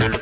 [0.00, 0.12] Man,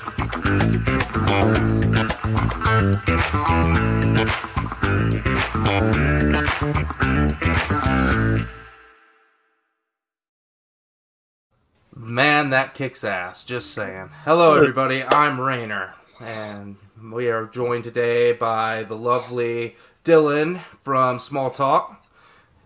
[12.51, 13.45] that kicks ass.
[13.45, 14.11] Just saying.
[14.25, 15.05] Hello, everybody.
[15.05, 16.75] I'm Rainer, and
[17.13, 22.05] we are joined today by the lovely Dylan from Small Talk,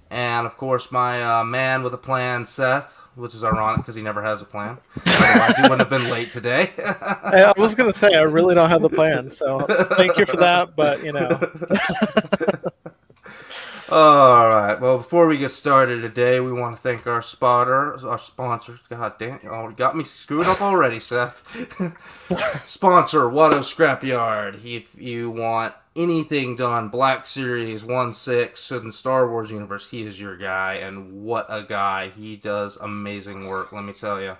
[0.08, 3.02] and of course my uh, man with a plan, Seth.
[3.14, 4.78] Which is ironic because he never has a plan.
[5.06, 6.73] Otherwise, he wouldn't have been late today.
[6.78, 9.60] I was gonna say I really don't have the plan, so
[9.96, 10.74] thank you for that.
[10.74, 11.28] But you know,
[13.92, 14.80] All right.
[14.80, 18.78] Well, before we get started today, we want to thank our spotter, our sponsor.
[18.88, 21.42] God damn, oh, got me screwed up already, Seth.
[22.66, 24.65] Sponsor Watto Scrapyard.
[24.65, 30.20] If you want anything done, Black Series One Six in Star Wars universe, he is
[30.20, 32.10] your guy, and what a guy!
[32.10, 33.73] He does amazing work.
[33.73, 34.37] Let me tell you.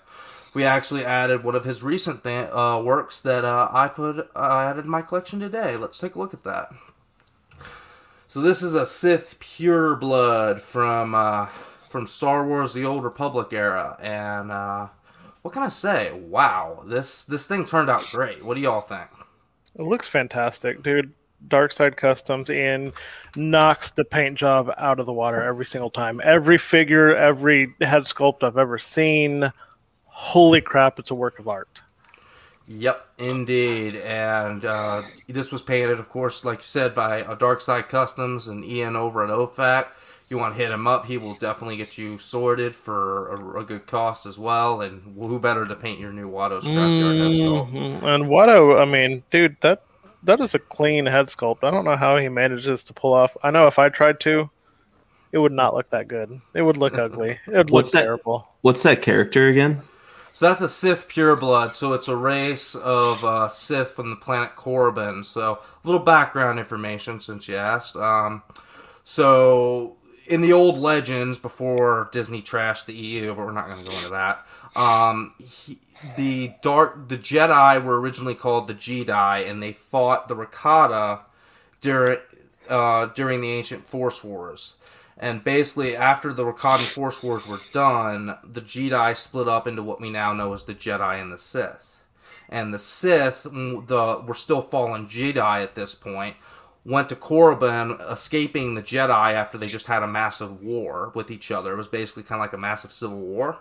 [0.55, 4.65] We actually added one of his recent th- uh, works that uh, I put uh,
[4.71, 5.77] added my collection today.
[5.77, 6.73] Let's take a look at that.
[8.29, 11.47] So this is a Sith pure blood from uh,
[11.89, 14.89] from Star Wars: The Old Republic era, and uh,
[15.43, 16.13] what can I say?
[16.13, 18.45] Wow, this this thing turned out great.
[18.45, 19.09] What do y'all think?
[19.75, 21.13] it looks fantastic, dude.
[21.49, 22.93] Dark Side Customs and
[23.37, 26.21] knocks the paint job out of the water every single time.
[26.25, 29.53] Every figure, every head sculpt I've ever seen.
[30.05, 30.99] Holy crap!
[30.99, 31.83] It's a work of art.
[32.69, 33.97] Yep, indeed.
[33.97, 38.47] And uh, this was painted, of course, like you said, by uh, Dark Side Customs
[38.47, 39.87] and Ian over at OFAC.
[40.29, 43.65] You want to hit him up, he will definitely get you sorted for a, a
[43.65, 44.81] good cost as well.
[44.81, 47.73] And who better to paint your new Watto Scrapyard head sculpt?
[47.73, 48.03] Mhm.
[48.03, 49.83] And Watto, I mean, dude, that
[50.25, 51.65] that is a clean head sculpt.
[51.65, 53.37] I don't know how he manages to pull off.
[53.43, 54.51] I know if I tried to,
[55.33, 56.41] it would not look that good.
[56.55, 57.39] It would look ugly.
[57.47, 58.03] It would look that?
[58.03, 58.49] terrible.
[58.61, 59.83] What's that character again?
[60.35, 61.75] So that's a Sith pureblood.
[61.75, 65.25] So it's a race of uh, Sith from the planet Korriban.
[65.25, 67.97] So a little background information since you asked.
[67.97, 68.43] Um,
[69.05, 69.97] so
[70.27, 73.97] in the old legends before Disney trashed the EU, but we're not going to go
[73.97, 74.47] into that.
[74.75, 75.79] Um, he,
[76.17, 81.21] the dark, the Jedi were originally called the Jedi, and they fought the Rakata
[81.81, 82.19] during
[82.69, 84.77] uh, during the ancient Force Wars.
[85.19, 90.01] And basically, after the Rakatan Force Wars were done, the Jedi split up into what
[90.01, 92.01] we now know as the Jedi and the Sith.
[92.49, 96.37] And the Sith, the were still fallen Jedi at this point,
[96.85, 101.51] went to Korriban, escaping the Jedi after they just had a massive war with each
[101.51, 101.73] other.
[101.73, 103.59] It was basically kind of like a massive civil war.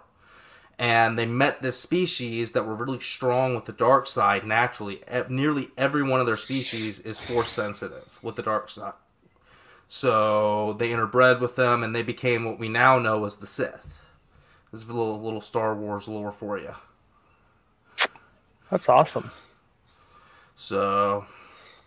[0.81, 5.03] And they met this species that were really strong with the dark side naturally.
[5.29, 8.93] Nearly every one of their species is force sensitive with the dark side.
[9.87, 13.99] So they interbred with them, and they became what we now know as the Sith.
[14.71, 16.73] This is a little little Star Wars lore for you.
[18.71, 19.29] That's awesome.
[20.55, 21.25] So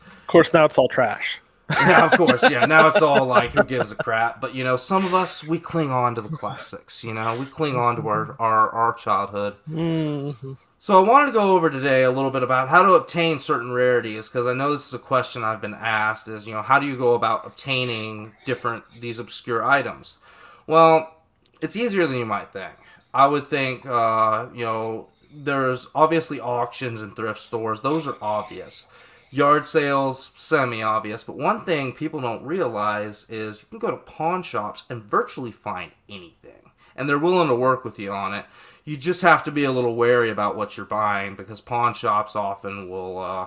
[0.07, 1.41] Of course, now it's all trash.
[1.87, 2.67] Now, of course, yeah.
[2.67, 4.41] Now it's all like who gives a crap.
[4.41, 7.05] But you know, some of us we cling on to the classics.
[7.05, 9.57] You know, we cling on to our our, our childhood.
[9.71, 10.57] Mhm.
[10.79, 13.73] So I wanted to go over today a little bit about how to obtain certain
[13.73, 16.79] rarities because I know this is a question I've been asked is, you know, how
[16.79, 20.19] do you go about obtaining different these obscure items?
[20.67, 21.23] Well,
[21.63, 22.75] it's easier than you might think.
[23.15, 27.81] I would think uh, you know, there's obviously auctions and thrift stores.
[27.81, 28.87] Those are obvious.
[29.35, 33.97] Yard sales, semi obvious, but one thing people don't realize is you can go to
[33.97, 36.71] pawn shops and virtually find anything.
[36.97, 38.45] And they're willing to work with you on it
[38.85, 42.37] you just have to be a little wary about what you're buying because pawn shops
[42.37, 43.47] often will uh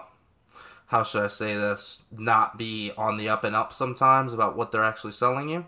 [0.88, 4.72] how should I say this not be on the up and up sometimes about what
[4.72, 5.66] they're actually selling you.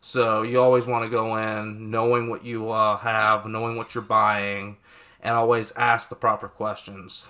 [0.00, 4.02] So you always want to go in knowing what you uh, have, knowing what you're
[4.02, 4.78] buying,
[5.22, 7.28] and always ask the proper questions.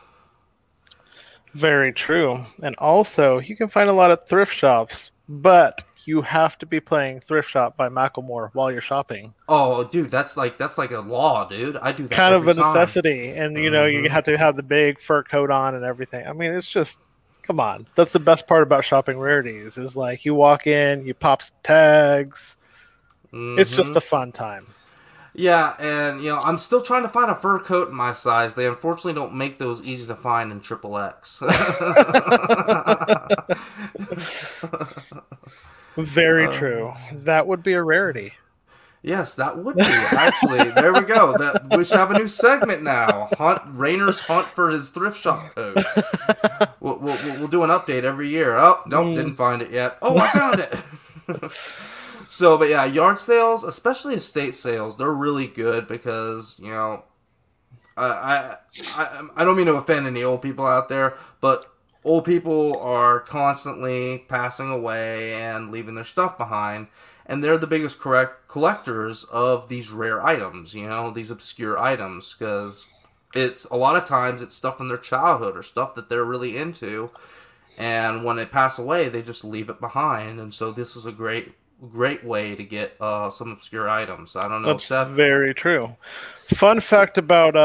[1.55, 2.45] Very true.
[2.63, 6.81] And also, you can find a lot of thrift shops, but you have to be
[6.81, 9.35] playing Thrift Shop by Macklemore while you're shopping.
[9.49, 11.77] Oh, dude, that's like that's like a law, dude.
[11.77, 12.65] I do that kind of a time.
[12.67, 13.31] necessity.
[13.33, 14.09] And, you know, you Mhm.
[14.09, 16.27] have to have the big fur coat on and everything.
[16.27, 16.99] I mean, it's just,
[17.43, 17.87] come on.
[17.97, 21.57] That's the best part about shopping rarities is like you walk in, you pop some
[21.63, 22.57] tags.
[23.33, 23.97] It's just Mhm.
[23.97, 24.67] a fun time.
[25.33, 28.55] Yeah, and you know, I'm still trying to find a fur coat in my size.
[28.57, 31.41] They unfortunately don't make those easy to find in triple X.
[35.97, 36.93] Very Uh, true.
[37.13, 38.33] That would be a rarity.
[39.03, 40.71] yes, that would be actually.
[40.71, 41.33] There we go.
[41.37, 43.29] That we should have a new segment now.
[43.39, 45.77] Hunt Rainer's hunt for his thrift shop coat.
[46.81, 48.57] We'll, we'll, we'll do an update every year.
[48.57, 49.15] Oh, nope, Mm.
[49.17, 49.97] didn't find it yet.
[50.03, 50.75] Oh, I found it.
[52.31, 57.03] so, but yeah, yard sales, especially estate sales, they're really good because you know
[57.97, 58.55] I,
[58.95, 61.75] I I don't mean to offend any old people out there, but
[62.05, 66.87] old people are constantly passing away and leaving their stuff behind,
[67.27, 70.73] and they're the biggest correct collectors of these rare items.
[70.73, 72.87] You know, these obscure items because
[73.35, 76.57] it's a lot of times it's stuff from their childhood or stuff that they're really
[76.57, 77.11] into
[77.77, 81.13] and when they pass away they just leave it behind and so this is a
[81.13, 81.55] great
[81.89, 85.09] great way to get uh, some obscure items i don't know That's Seth...
[85.09, 85.95] very true
[86.37, 87.61] fun fact about uh,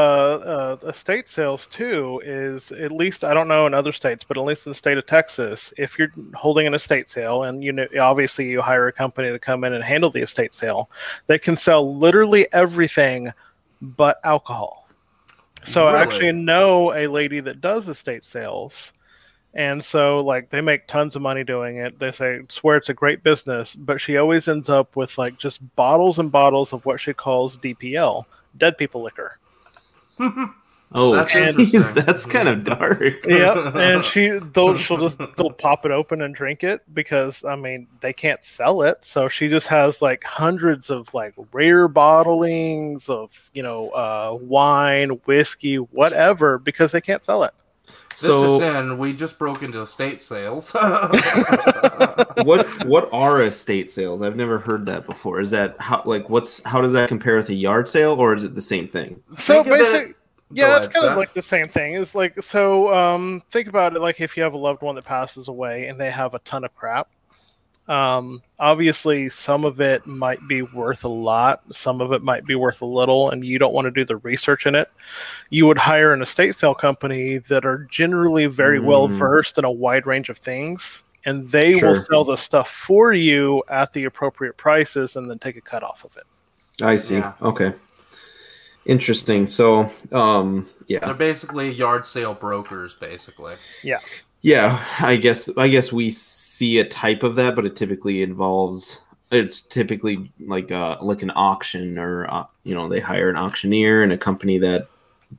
[0.84, 4.44] uh, estate sales too is at least i don't know in other states but at
[4.44, 7.86] least in the state of texas if you're holding an estate sale and you know
[8.00, 10.90] obviously you hire a company to come in and handle the estate sale
[11.26, 13.30] they can sell literally everything
[13.82, 14.86] but alcohol
[15.66, 15.98] so really?
[15.98, 18.92] I actually know a lady that does estate sales.
[19.56, 21.98] And so, like, they make tons of money doing it.
[21.98, 25.74] They say, swear it's a great business, but she always ends up with like just
[25.76, 28.26] bottles and bottles of what she calls DPL,
[28.58, 29.38] dead people liquor.
[30.92, 33.02] Oh, that's, that's kind of dark.
[33.28, 37.56] yeah, and she they'll she'll just they'll pop it open and drink it because I
[37.56, 43.10] mean they can't sell it, so she just has like hundreds of like rare bottlings
[43.10, 47.52] of you know uh, wine, whiskey, whatever because they can't sell it.
[48.16, 48.96] This so, is in.
[48.96, 50.72] We just broke into estate sales.
[52.44, 54.22] what what are estate sales?
[54.22, 55.38] I've never heard that before.
[55.38, 58.42] Is that how like what's how does that compare with a yard sale or is
[58.42, 59.22] it the same thing?
[59.36, 60.14] So basically
[60.52, 61.12] yeah, it's kind Seth.
[61.12, 61.94] of like the same thing.
[61.94, 62.94] It's like so.
[62.94, 66.00] Um, think about it like if you have a loved one that passes away and
[66.00, 67.08] they have a ton of crap.
[67.88, 72.54] Um, obviously, some of it might be worth a lot, some of it might be
[72.54, 74.90] worth a little, and you don't want to do the research in it.
[75.50, 78.84] You would hire an estate sale company that are generally very mm.
[78.84, 81.88] well versed in a wide range of things, and they sure.
[81.88, 85.82] will sell the stuff for you at the appropriate prices and then take a cut
[85.82, 86.24] off of it.
[86.84, 87.16] I see.
[87.18, 87.32] Yeah.
[87.40, 87.72] Okay.
[88.84, 89.46] Interesting.
[89.46, 93.54] So, um, yeah, they're basically yard sale brokers, basically.
[93.82, 93.98] Yeah.
[94.46, 99.00] Yeah, I guess I guess we see a type of that, but it typically involves
[99.32, 104.04] it's typically like uh like an auction or uh, you know they hire an auctioneer
[104.04, 104.86] and a company that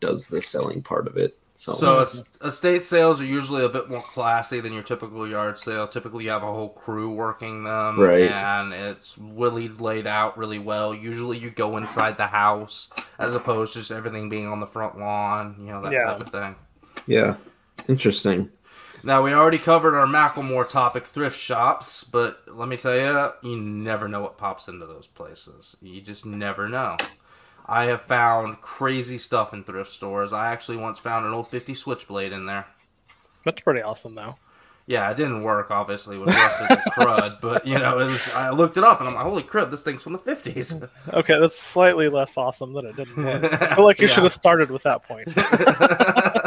[0.01, 1.39] does the selling part of it.
[1.55, 2.01] So, so
[2.45, 5.87] estate sales are usually a bit more classy than your typical yard sale.
[5.87, 8.29] Typically, you have a whole crew working them, right?
[8.29, 10.93] And it's really laid out really well.
[10.93, 12.89] Usually, you go inside the house
[13.19, 15.55] as opposed to just everything being on the front lawn.
[15.59, 16.03] You know that yeah.
[16.03, 16.55] type of thing.
[17.07, 17.37] Yeah,
[17.87, 18.51] interesting.
[19.03, 23.59] Now we already covered our Macklemore topic, thrift shops, but let me tell you, you
[23.59, 25.77] never know what pops into those places.
[25.81, 26.97] You just never know.
[27.65, 30.33] I have found crazy stuff in thrift stores.
[30.33, 32.65] I actually once found an old 50 switchblade in there.
[33.43, 34.35] That's pretty awesome, though.
[34.87, 38.33] Yeah, it didn't work, obviously, it was rusted and crud, but, you know, it was,
[38.33, 40.89] I looked it up and I'm like, holy crap, this thing's from the 50s.
[41.13, 43.53] Okay, that's slightly less awesome than it didn't work.
[43.61, 44.13] I feel like you yeah.
[44.13, 45.27] should have started with that point.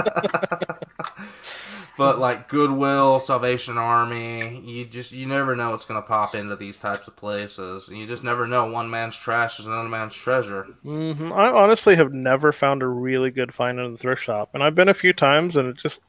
[2.00, 6.78] but like Goodwill, Salvation Army, you just you never know what's gonna pop into these
[6.78, 7.90] types of places.
[7.92, 8.70] You just never know.
[8.70, 10.68] One man's trash is another man's treasure.
[10.82, 11.30] Mm-hmm.
[11.34, 14.74] I honestly have never found a really good find in the thrift shop, and I've
[14.74, 16.00] been a few times, and it's just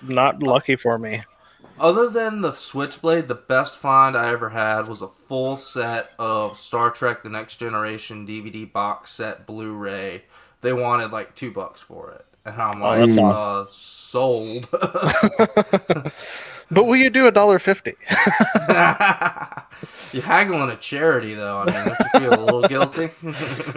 [0.00, 1.22] not lucky for me.
[1.78, 6.56] Other than the Switchblade, the best find I ever had was a full set of
[6.56, 10.22] Star Trek: The Next Generation DVD box set Blu-ray.
[10.62, 12.24] They wanted like two bucks for it.
[12.44, 14.68] And I'm oh, like, oh, uh, sold.
[16.70, 17.90] but will you do a dollar fifty?
[20.12, 21.58] you haggle in a charity, though.
[21.58, 23.10] I mean, don't you feel a little guilty?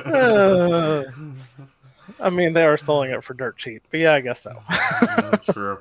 [0.05, 1.03] uh,
[2.19, 4.59] I mean, they are selling it for dirt cheap, but yeah, I guess so.
[5.51, 5.79] true.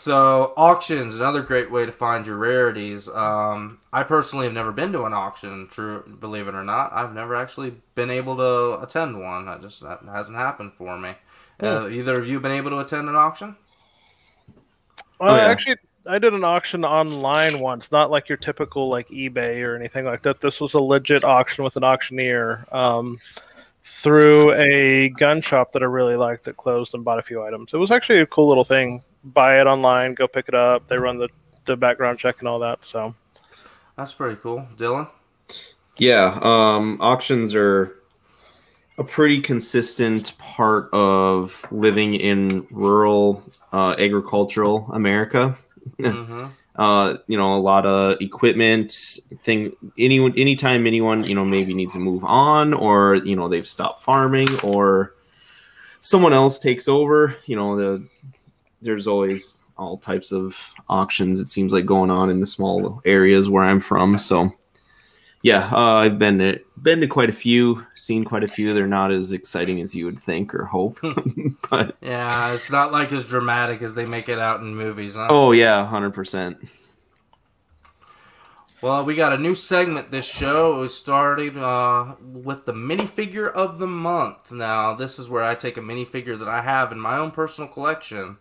[0.00, 3.06] So auctions, another great way to find your rarities.
[3.06, 5.68] Um, I personally have never been to an auction.
[5.70, 9.44] True, believe it or not, I've never actually been able to attend one.
[9.44, 11.10] That just that hasn't happened for me.
[11.62, 13.56] Uh, either of you been able to attend an auction?
[15.18, 15.42] Well, oh, yeah.
[15.42, 15.76] actually,
[16.06, 20.22] I did an auction online once, not like your typical like eBay or anything like
[20.22, 20.40] that.
[20.40, 23.18] This was a legit auction with an auctioneer um,
[23.84, 27.74] through a gun shop that I really liked that closed and bought a few items.
[27.74, 29.02] It was actually a cool little thing.
[29.24, 30.88] Buy it online, go pick it up.
[30.88, 31.28] They run the,
[31.66, 32.78] the background check and all that.
[32.82, 33.14] So
[33.96, 35.08] that's pretty cool, Dylan.
[35.98, 37.99] Yeah, um, auctions are
[39.00, 43.42] a pretty consistent part of living in rural
[43.72, 45.56] uh, agricultural America.
[45.98, 46.44] Mm-hmm.
[46.76, 48.92] uh, you know, a lot of equipment
[49.42, 49.72] thing.
[49.98, 54.02] Anyone, anytime anyone, you know, maybe needs to move on, or you know, they've stopped
[54.02, 55.14] farming, or
[56.00, 57.34] someone else takes over.
[57.46, 58.06] You know, the
[58.82, 61.40] there's always all types of auctions.
[61.40, 64.18] It seems like going on in the small areas where I'm from.
[64.18, 64.52] So
[65.42, 68.74] Yeah, uh, I've been to been to quite a few, seen quite a few.
[68.74, 71.00] They're not as exciting as you would think or hope,
[71.70, 75.16] but Yeah, it's not like as dramatic as they make it out in movies.
[75.16, 75.30] Huh?
[75.30, 76.58] oh yeah, hundred percent.
[78.82, 80.80] Well, we got a new segment this show.
[80.80, 84.50] We started uh, with the minifigure of the month.
[84.50, 87.68] Now, this is where I take a minifigure that I have in my own personal
[87.68, 88.38] collection,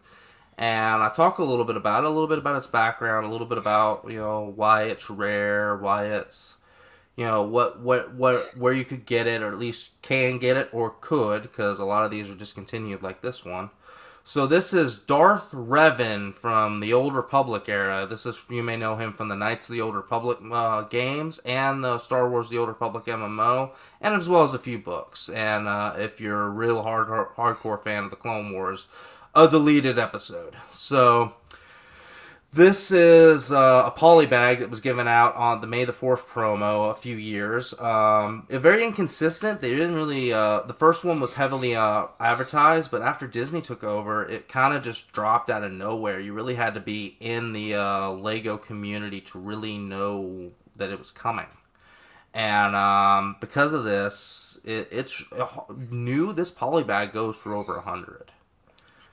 [0.57, 3.29] and I talk a little bit about it, a little bit about its background, a
[3.29, 6.57] little bit about you know why it's rare, why it's
[7.19, 10.55] you know what what what where you could get it, or at least can get
[10.55, 13.71] it or could, because a lot of these are discontinued, like this one.
[14.23, 18.07] So this is Darth Revan from the Old Republic era.
[18.09, 21.39] This is you may know him from the Knights of the Old Republic uh, games
[21.39, 25.27] and the Star Wars: The Old Republic MMO, and as well as a few books.
[25.27, 28.87] And uh, if you're a real hard, hard hardcore fan of the Clone Wars,
[29.35, 30.55] a deleted episode.
[30.71, 31.33] So
[32.51, 36.27] this is uh, a poly bag that was given out on the May the Fourth
[36.27, 37.79] promo a few years.
[37.79, 39.61] Um, very inconsistent.
[39.61, 40.33] They didn't really.
[40.33, 44.75] Uh, the first one was heavily uh, advertised, but after Disney took over, it kind
[44.75, 46.19] of just dropped out of nowhere.
[46.19, 50.97] You really had to be in the uh, Lego community to really know that it
[50.97, 51.47] was coming.
[52.33, 55.23] And um, because of this, it, it's
[55.89, 56.33] new.
[56.33, 58.31] This poly bag goes for over a hundred.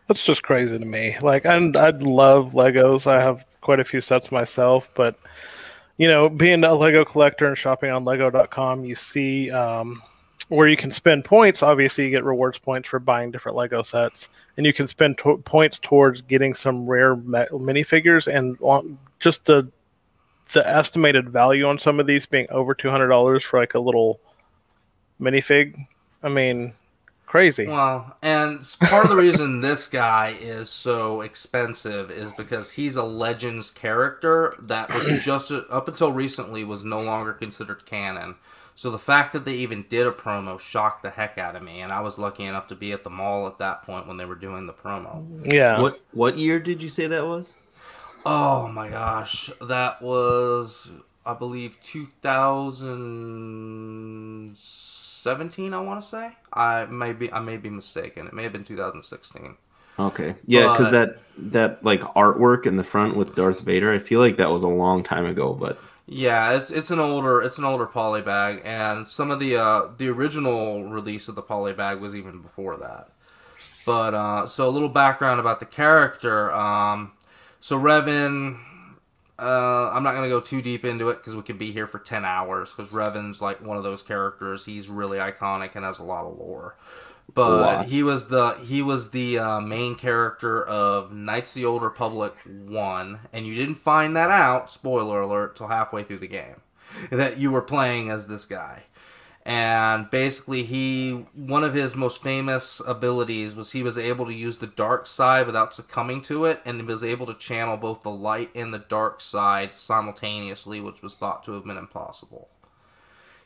[0.09, 1.17] That's just crazy to me.
[1.21, 3.07] Like, I I love Legos.
[3.07, 5.19] I have quite a few sets myself, but
[5.99, 10.03] you know, being a Lego collector and shopping on Lego.com, you see um,
[10.49, 11.63] where you can spend points.
[11.63, 15.39] Obviously, you get rewards points for buying different Lego sets, and you can spend to-
[15.39, 18.33] points towards getting some rare me- minifigures.
[18.33, 19.69] And on- just the
[20.53, 23.81] the estimated value on some of these being over two hundred dollars for like a
[23.81, 24.21] little
[25.21, 25.75] minifig.
[26.23, 26.75] I mean,
[27.26, 27.66] crazy.
[27.66, 33.02] Well, and part of the reason this guy is so expensive is because he's a
[33.02, 38.37] Legends character that was just up until recently was no longer considered canon.
[38.75, 41.80] So the fact that they even did a promo shocked the heck out of me,
[41.80, 44.26] and I was lucky enough to be at the mall at that point when they
[44.26, 45.25] were doing the promo.
[45.50, 45.80] yeah.
[45.80, 47.54] What what year did you say that was?
[48.26, 50.90] Oh my gosh, that was
[51.25, 51.80] I believe
[55.26, 55.75] 2017.
[55.75, 58.26] I want to say I may be I may be mistaken.
[58.26, 59.56] It may have been 2016.
[59.99, 64.21] Okay, yeah, because that that like artwork in the front with Darth Vader, I feel
[64.21, 65.78] like that was a long time ago, but
[66.09, 69.88] Yeah, it's it's an older it's an older poly bag, and some of the uh,
[69.97, 73.09] the original release of the poly bag was even before that.
[73.85, 76.52] But uh, so a little background about the character.
[76.52, 77.12] Um,
[77.61, 78.61] so Revan,
[79.38, 81.99] uh, I'm not gonna go too deep into it because we could be here for
[81.99, 82.75] ten hours.
[82.75, 84.64] Because Revan's like one of those characters.
[84.64, 86.76] He's really iconic and has a lot of lore.
[87.35, 91.83] But he was the he was the uh, main character of Knights of the Old
[91.83, 94.71] Republic one, and you didn't find that out.
[94.71, 95.57] Spoiler alert!
[95.57, 96.62] Till halfway through the game,
[97.11, 98.85] that you were playing as this guy.
[99.49, 104.59] And basically, he one of his most famous abilities was he was able to use
[104.59, 108.11] the dark side without succumbing to it, and he was able to channel both the
[108.11, 112.49] light and the dark side simultaneously, which was thought to have been impossible.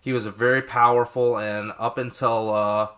[0.00, 2.88] He was a very powerful, and up until uh,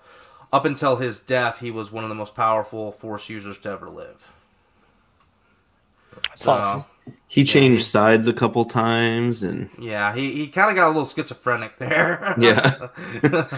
[0.53, 3.89] up until his death, he was one of the most powerful Force users to ever
[3.89, 4.31] live.
[6.29, 6.85] That's awesome.
[7.33, 11.07] He changed sides a couple times, and Yeah, he, he kind of got a little
[11.07, 12.35] schizophrenic there.
[12.39, 12.89] Yeah.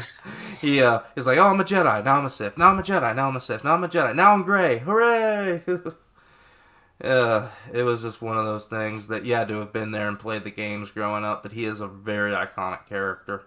[0.60, 2.82] he uh, he's like, oh, I'm a Jedi, now I'm a Sith, now I'm a
[2.82, 5.62] Jedi, now I'm a Sith, now I'm a Jedi, now I'm Gray, hooray!
[7.04, 10.06] uh, it was just one of those things that you had to have been there
[10.06, 13.42] and played the games growing up, but he is a very iconic character.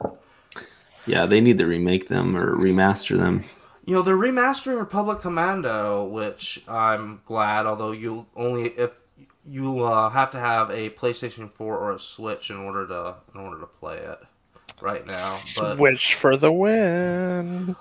[1.06, 3.46] yeah, they need to remake them or remaster them.
[3.86, 9.07] You know, they're remastering Republic Commando, which I'm glad, although you only if
[9.48, 13.40] you uh, have to have a PlayStation 4 or a Switch in order to in
[13.40, 14.20] order to play it
[14.82, 15.38] right now.
[15.58, 17.76] But Switch for the win.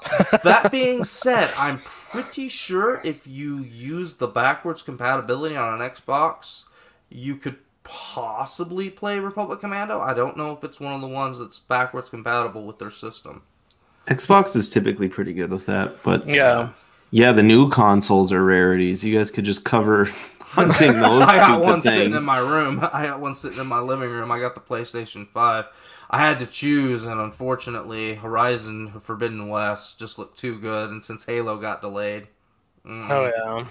[0.45, 6.67] that being said, I'm pretty sure if you use the backwards compatibility on an Xbox,
[7.11, 10.01] you could possibly play Republic Commando.
[10.01, 13.43] I don't know if it's one of the ones that's backwards compatible with their system.
[14.07, 16.71] Xbox is typically pretty good with that, but Yeah.
[17.11, 19.05] Yeah, the new consoles are rarities.
[19.05, 20.05] You guys could just cover
[20.41, 21.95] hunting those I got one things.
[21.95, 22.81] sitting in my room.
[22.93, 24.31] I got one sitting in my living room.
[24.31, 25.65] I got the PlayStation 5.
[26.09, 30.91] I had to choose, and unfortunately, Horizon Forbidden West just looked too good.
[30.91, 32.29] And since Halo got delayed,
[32.87, 33.69] mm, Oh yeah.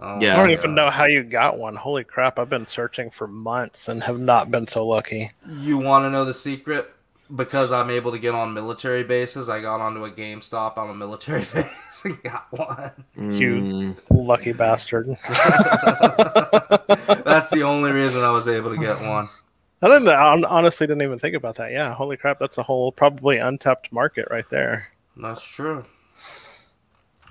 [0.00, 0.34] oh, Yeah.
[0.34, 1.76] I don't even know how you got one.
[1.76, 2.38] Holy crap!
[2.38, 5.30] I've been searching for months and have not been so lucky.
[5.60, 6.92] You want to know the secret?
[7.34, 10.94] Because I'm able to get on military bases, I got onto a GameStop on a
[10.94, 12.92] military base and got one.
[13.16, 15.06] You Mm, lucky bastard.
[17.24, 19.28] That's the only reason I was able to get one.
[19.80, 21.72] I didn't I honestly didn't even think about that.
[21.72, 24.88] Yeah, holy crap, that's a whole probably untapped market right there.
[25.16, 25.84] That's true.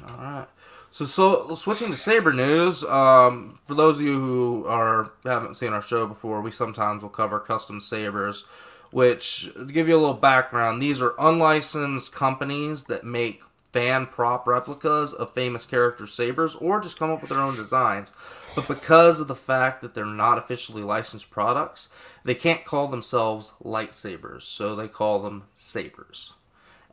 [0.06, 0.48] All right.
[0.92, 2.84] So, so switching to Saber news.
[2.84, 7.10] Um, for those of you who are haven't seen our show before, we sometimes will
[7.10, 8.44] cover custom sabers.
[8.92, 14.46] Which, to give you a little background, these are unlicensed companies that make fan prop
[14.46, 18.12] replicas of famous character sabers, or just come up with their own designs.
[18.54, 21.88] But because of the fact that they're not officially licensed products,
[22.26, 26.34] they can't call themselves lightsabers, so they call them sabers.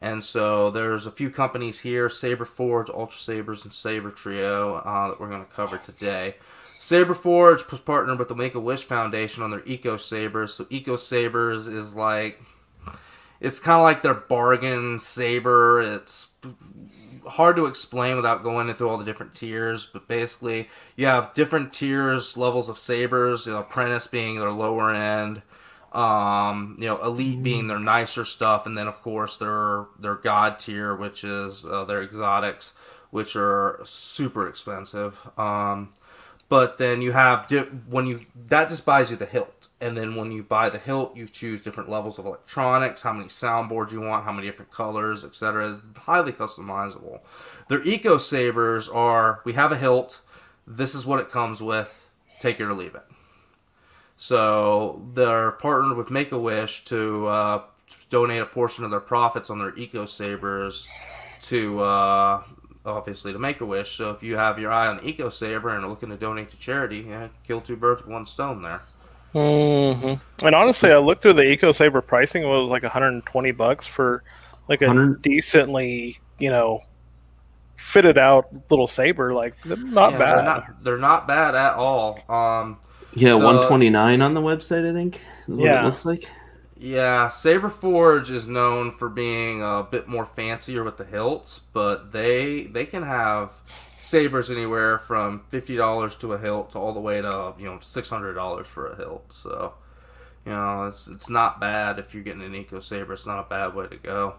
[0.00, 5.08] And so there's a few companies here, Saber Forge, Ultra Sabers, and Saber Trio, uh,
[5.08, 6.36] that we're going to cover today.
[6.80, 10.54] Saber Forge was partnered with the Make a Wish Foundation on their Eco Sabers.
[10.54, 12.40] So Eco Sabers is like,
[13.40, 15.80] it's kind of like their bargain saber.
[15.80, 16.28] It's
[17.26, 21.72] hard to explain without going into all the different tiers, but basically you have different
[21.72, 23.46] tiers, levels of sabers.
[23.46, 25.42] You know, Apprentice being their lower end,
[25.92, 30.60] um, you know, Elite being their nicer stuff, and then of course their their God
[30.60, 32.72] tier, which is uh, their exotics,
[33.10, 35.20] which are super expensive.
[35.36, 35.90] Um,
[36.48, 37.50] but then you have
[37.88, 41.16] when you that just buys you the hilt, and then when you buy the hilt,
[41.16, 45.24] you choose different levels of electronics, how many soundboards you want, how many different colors,
[45.24, 45.80] etc.
[45.96, 47.20] Highly customizable.
[47.68, 50.20] Their eco sabers are we have a hilt,
[50.66, 52.08] this is what it comes with,
[52.40, 53.04] take it or leave it.
[54.16, 57.62] So they're partnered with Make a Wish to uh,
[58.10, 60.88] donate a portion of their profits on their eco sabers
[61.42, 62.42] to uh,
[62.88, 63.96] obviously to Make a Wish.
[63.96, 66.58] So if you have your eye on Eco Saber and are looking to donate to
[66.58, 68.82] charity, yeah, kill two birds with one stone there.
[69.34, 70.46] Mm-hmm.
[70.46, 74.22] And honestly, I looked through the Eco Saber pricing; it was like 120 bucks for
[74.68, 75.22] like a 100?
[75.22, 76.80] decently, you know,
[77.76, 79.32] fitted out little saber.
[79.32, 80.36] Like not yeah, bad.
[80.36, 82.18] They're not, they're not, bad at all.
[82.28, 82.78] Um,
[83.14, 85.20] yeah, 129 on the website, I think.
[85.46, 86.30] yeah, it looks like.
[86.80, 92.12] Yeah, Saber Forge is known for being a bit more fancier with the hilts, but
[92.12, 93.60] they they can have
[93.98, 97.80] sabers anywhere from fifty dollars to a hilt to all the way to you know
[97.80, 99.32] six hundred dollars for a hilt.
[99.32, 99.74] So
[100.46, 103.14] you know it's it's not bad if you're getting an Eco Saber.
[103.14, 104.36] It's not a bad way to go.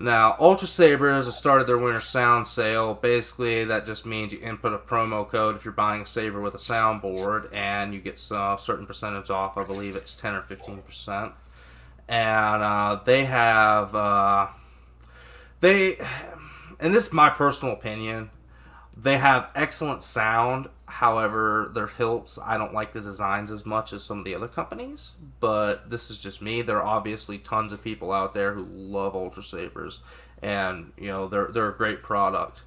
[0.00, 2.94] Now, Ultra Sabers have started their winter sound sale.
[2.94, 6.54] Basically, that just means you input a promo code if you're buying a saber with
[6.54, 9.58] a soundboard, and you get uh, a certain percentage off.
[9.58, 11.32] I believe it's 10 or 15 percent
[12.08, 14.46] and uh, they have uh,
[15.60, 15.96] they
[16.80, 18.30] and this is my personal opinion
[18.96, 20.68] they have excellent sound.
[20.86, 24.48] However their hilts i don't like the designs as much as some of the other
[24.48, 26.62] companies but this is just me.
[26.62, 30.00] There are obviously tons of people out there who love ultra sabers
[30.42, 32.62] and you know they're they're a great product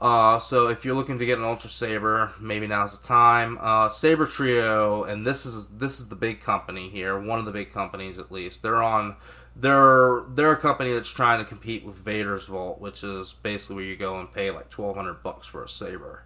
[0.00, 3.56] uh, so if you're looking to get an Ultra Saber, maybe now's the time.
[3.60, 7.52] Uh, Saber Trio, and this is this is the big company here, one of the
[7.52, 8.62] big companies at least.
[8.62, 9.16] They're on.
[9.58, 13.84] They're they're a company that's trying to compete with Vader's Vault, which is basically where
[13.84, 16.24] you go and pay like twelve hundred bucks for a saber.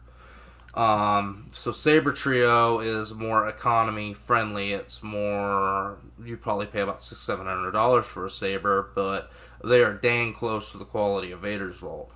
[0.75, 4.73] Um, so Saber Trio is more economy friendly.
[4.73, 9.31] It's more you probably pay about six seven hundred dollars for a saber, but
[9.63, 12.11] they are dang close to the quality of Vader's Vault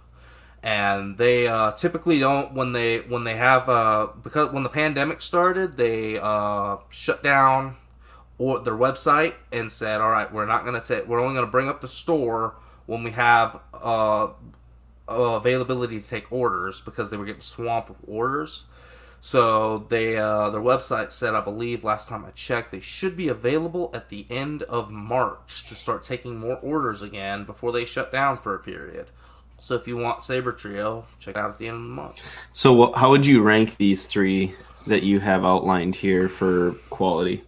[0.65, 5.21] and they uh, typically don't when they when they have uh, because when the pandemic
[5.21, 7.77] started they uh, shut down
[8.39, 11.69] or their website and said all right we're not to take we're only to bring
[11.69, 14.29] up the store when we have uh,
[15.07, 18.65] availability to take orders because they were getting swamped with orders.
[19.21, 23.29] So they uh, their website said i believe last time i checked they should be
[23.29, 28.13] available at the end of march to start taking more orders again before they shut
[28.13, 29.11] down for a period
[29.65, 32.23] so if you want Saber Trio, check out at the end of the month.
[32.53, 34.55] So how would you rank these three
[34.87, 37.45] that you have outlined here for quality?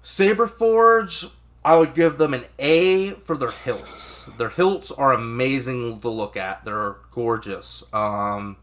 [0.00, 1.26] Saber Forge,
[1.62, 4.26] I would give them an A for their hilts.
[4.38, 6.64] Their hilts are amazing to look at.
[6.64, 7.84] They're gorgeous.
[7.92, 8.56] Um,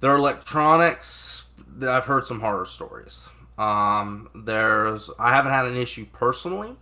[0.00, 1.44] their electronics,
[1.82, 3.28] I've heard some horror stories.
[3.58, 6.74] Um, there's I haven't had an issue personally,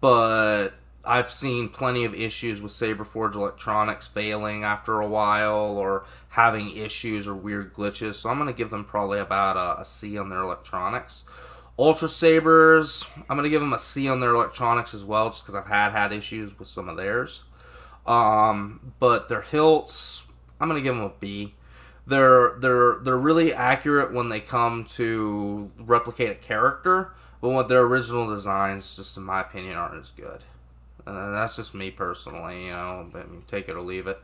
[0.00, 0.70] but
[1.06, 7.28] I've seen plenty of issues with Saberforge electronics failing after a while or having issues
[7.28, 8.14] or weird glitches.
[8.14, 11.24] So I'm going to give them probably about a, a C on their electronics.
[11.78, 15.44] Ultra Sabers, I'm going to give them a C on their electronics as well, just
[15.44, 17.44] because I've had had issues with some of theirs.
[18.06, 20.24] Um, but their hilts,
[20.60, 21.54] I'm going to give them a B.
[22.06, 27.82] They're they're they're really accurate when they come to replicate a character, but what their
[27.82, 30.44] original designs, just in my opinion, aren't as good.
[31.06, 33.06] Uh, that's just me personally, you know.
[33.12, 34.18] But take it or leave it.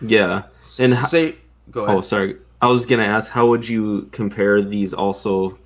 [0.00, 0.42] Yeah,
[0.80, 1.36] and say,
[1.70, 1.96] go ahead.
[1.96, 2.36] Oh, sorry.
[2.60, 5.58] I was gonna ask, how would you compare these also?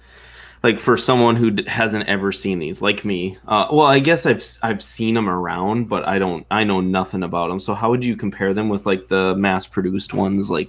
[0.62, 3.38] like for someone who d- hasn't ever seen these, like me.
[3.46, 6.44] Uh, well, I guess I've I've seen them around, but I don't.
[6.50, 7.60] I know nothing about them.
[7.60, 10.68] So how would you compare them with like the mass-produced ones, like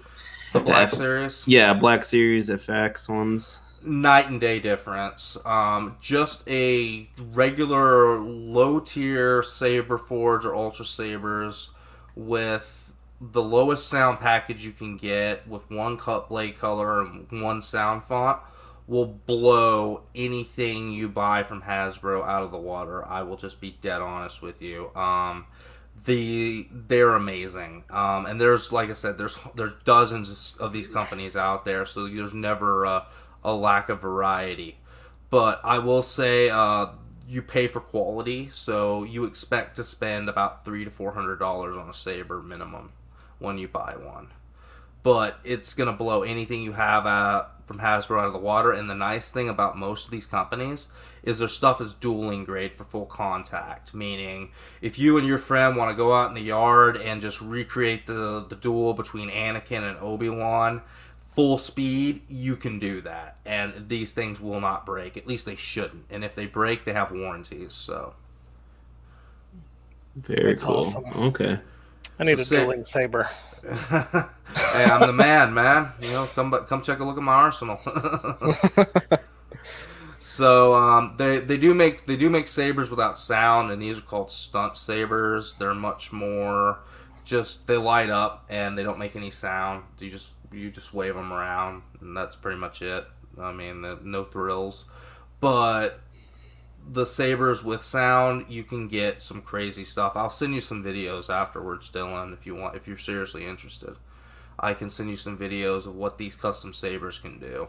[0.54, 1.48] The Black F- Series.
[1.48, 3.60] yeah, Black Series FX ones?
[3.88, 5.38] Night and day difference.
[5.46, 11.72] Um, just a regular low tier Saber Forge or Ultra Sabers
[12.16, 17.62] with the lowest sound package you can get with one cut blade color and one
[17.62, 18.40] sound font
[18.88, 23.06] will blow anything you buy from Hasbro out of the water.
[23.06, 24.92] I will just be dead honest with you.
[24.96, 25.46] Um,
[26.06, 31.36] the they're amazing um, and there's like i said there's there's dozens of these companies
[31.36, 33.04] out there so there's never uh,
[33.44, 34.78] a lack of variety
[35.30, 36.88] but i will say uh,
[37.28, 41.76] you pay for quality so you expect to spend about three to four hundred dollars
[41.76, 42.92] on a saber minimum
[43.40, 44.28] when you buy one
[45.04, 48.72] but it's gonna blow anything you have uh, from Hasbro out of the water.
[48.72, 50.88] And the nice thing about most of these companies
[51.22, 53.94] is their stuff is dueling grade for full contact.
[53.94, 54.50] Meaning,
[54.82, 58.08] if you and your friend want to go out in the yard and just recreate
[58.08, 60.82] the the duel between Anakin and Obi Wan,
[61.38, 63.38] full speed, you can do that.
[63.46, 65.18] And these things will not break.
[65.18, 66.06] At least they shouldn't.
[66.10, 67.76] And if they break, they have warranties.
[67.76, 68.16] So.
[70.16, 70.78] Very That's cool.
[70.78, 71.06] awesome.
[71.16, 71.60] Okay.
[72.20, 73.30] I need So a say- dueling saber.
[73.62, 75.92] hey, I'm the man, man.
[76.02, 77.80] You know, come come check a look at my arsenal.
[80.20, 84.04] so um, they they do make they do make sabers without sound, and these are
[84.04, 85.56] called stunt sabers.
[85.56, 86.80] They're much more
[87.28, 89.84] just they light up and they don't make any sound.
[90.00, 93.06] You just you just wave them around, and that's pretty much it.
[93.40, 94.86] I mean, the, no thrills,
[95.40, 96.00] but
[96.90, 100.14] the sabers with sound, you can get some crazy stuff.
[100.16, 102.76] I'll send you some videos afterwards, Dylan, if you want.
[102.76, 103.96] If you're seriously interested,
[104.60, 107.68] I can send you some videos of what these custom sabers can do.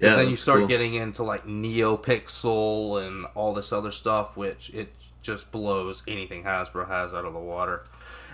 [0.00, 0.68] Yeah, And then you start cool.
[0.68, 6.88] getting into like NeoPixel and all this other stuff, which it just blows anything Hasbro
[6.88, 7.84] has out of the water.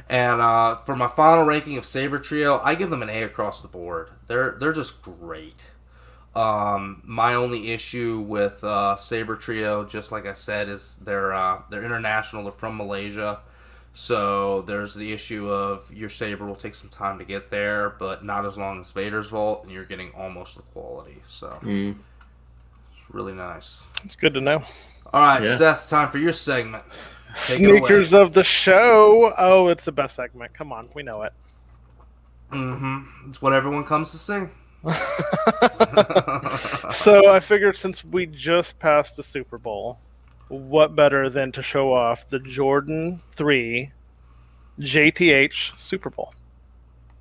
[0.08, 3.62] And uh, for my final ranking of Saber Trio, I give them an A across
[3.62, 4.10] the board.
[4.26, 5.64] They're they're just great.
[6.34, 11.62] Um, my only issue with uh, Saber Trio, just like I said, is they're uh,
[11.70, 12.42] they're international.
[12.44, 13.40] They're from Malaysia,
[13.92, 18.24] so there's the issue of your saber will take some time to get there, but
[18.24, 21.20] not as long as Vader's Vault, and you're getting almost the quality.
[21.24, 21.96] So Mm.
[22.94, 23.82] it's really nice.
[24.04, 24.64] It's good to know.
[25.12, 25.56] All right, Yeah.
[25.58, 26.84] Seth, time for your segment.
[27.46, 27.78] Take it away.
[27.78, 29.32] Sneakers of the show.
[29.38, 30.52] Oh, it's the best segment.
[30.54, 31.32] Come on, we know it.
[32.50, 33.30] Mm-hmm.
[33.30, 34.42] It's what everyone comes to see.
[36.92, 39.98] so I figured since we just passed the Super Bowl,
[40.48, 43.90] what better than to show off the Jordan 3
[44.80, 46.34] JTH Super Bowl?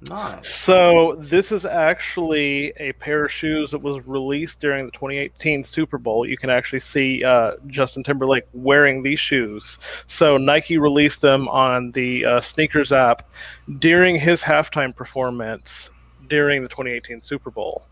[0.09, 0.49] Nice.
[0.49, 5.99] So this is actually a pair of shoes that was released during the 2018 Super
[5.99, 6.25] Bowl.
[6.25, 9.77] You can actually see uh, Justin Timberlake wearing these shoes.
[10.07, 13.29] So Nike released them on the uh, sneakers app
[13.77, 15.91] during his halftime performance
[16.27, 17.85] during the 2018 Super Bowl,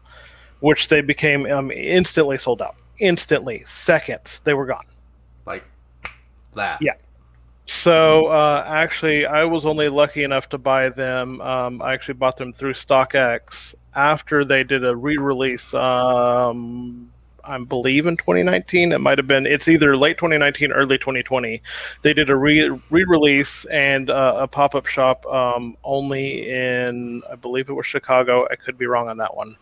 [0.62, 2.76] which they became um, instantly sold out.
[3.00, 4.86] Instantly, seconds, they were gone.
[5.46, 5.64] Like
[6.56, 6.82] that.
[6.82, 6.94] Yeah.
[7.70, 11.40] So uh, actually, I was only lucky enough to buy them.
[11.40, 15.76] Um, I actually bought them through StockX after they did a re-release.
[15.76, 17.12] Um,
[17.44, 18.92] I believe in 2019.
[18.92, 19.46] It might have been.
[19.46, 21.62] It's either late 2019, early 2020.
[22.02, 27.70] They did a re re-release and uh, a pop-up shop um, only in, I believe
[27.70, 28.48] it was Chicago.
[28.50, 29.56] I could be wrong on that one,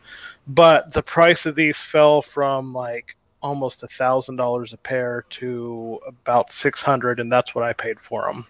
[0.48, 6.00] but the price of these fell from like almost a thousand dollars a pair to
[6.08, 8.48] about 600 and that's what i paid for them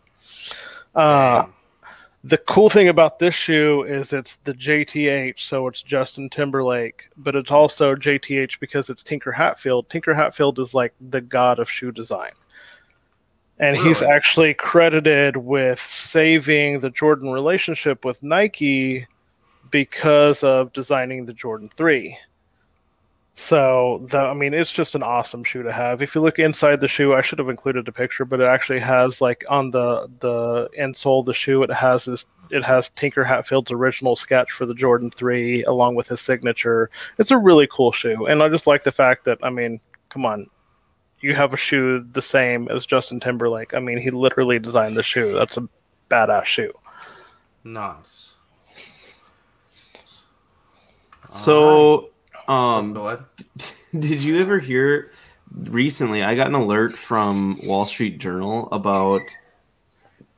[0.95, 1.45] uh,
[2.23, 7.35] the cool thing about this shoe is it's the jth so it's justin timberlake but
[7.35, 9.89] it's also jth because it's tinker hatfield.
[9.89, 12.31] Tinker hatfield is like the god of shoe design.
[13.59, 19.07] And he's actually credited with saving the jordan relationship with nike
[19.71, 22.17] because of designing the jordan 3
[23.39, 26.01] so the, I mean, it's just an awesome shoe to have.
[26.01, 28.79] If you look inside the shoe, I should have included a picture, but it actually
[28.79, 32.25] has like on the the insole of the shoe, it has this.
[32.49, 36.89] It has Tinker Hatfield's original sketch for the Jordan Three, along with his signature.
[37.19, 40.25] It's a really cool shoe, and I just like the fact that I mean, come
[40.25, 40.47] on,
[41.19, 43.75] you have a shoe the same as Justin Timberlake.
[43.75, 45.33] I mean, he literally designed the shoe.
[45.33, 45.69] That's a
[46.09, 46.73] badass shoe.
[47.63, 48.33] Nice.
[51.29, 52.09] So,
[52.47, 53.25] um, go ahead.
[53.99, 55.11] did you ever hear
[55.53, 56.23] recently?
[56.23, 59.21] I got an alert from Wall Street Journal about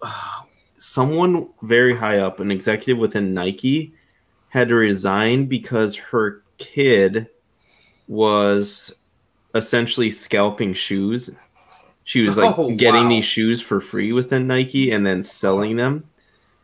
[0.02, 0.42] uh,
[0.78, 3.94] someone very high up, an executive within Nike,
[4.50, 7.28] had to resign because her kid
[8.08, 8.94] was
[9.56, 11.30] essentially scalping shoes.
[12.04, 13.10] She was like Oh, getting wow.
[13.10, 16.04] these shoes for free within Nike and then selling them.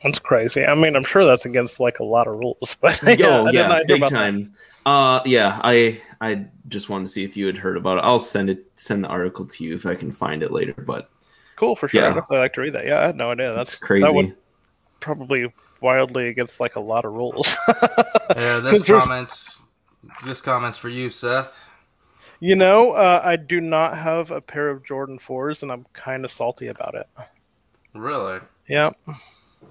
[0.06, 0.64] That's crazy.
[0.64, 3.54] I mean, I'm sure that's against like a lot of rules, but yeah, I did
[3.54, 4.18] yeah, not big about that.
[4.18, 4.54] time.
[4.86, 8.04] Uh, yeah, I I just wanted to see if you had heard about it.
[8.04, 10.74] I'll send it send the article to you if I can find it later.
[10.74, 11.10] But
[11.56, 12.02] Cool for sure.
[12.02, 12.08] Yeah.
[12.10, 12.86] I'd definitely like to read that.
[12.86, 13.54] Yeah, I had no idea.
[13.54, 14.06] that's That's crazy.
[14.06, 14.36] That would
[15.00, 17.56] probably wildly against like a lot of rules.
[18.38, 19.62] yeah, this comments.
[20.26, 21.56] This comments for you, Seth.
[22.40, 26.26] you know, uh, I do not have a pair of Jordan fours, and I'm kind
[26.26, 27.08] of salty about it.
[27.94, 28.40] Really?
[28.68, 28.92] Yeah,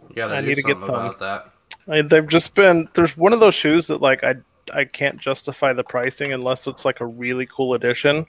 [0.09, 0.91] You gotta I do need to get some.
[0.91, 1.51] about that.
[1.89, 2.89] I, they've just been.
[2.95, 4.37] There's one of those shoes that like I
[4.73, 8.27] I can't justify the pricing unless it's like a really cool edition,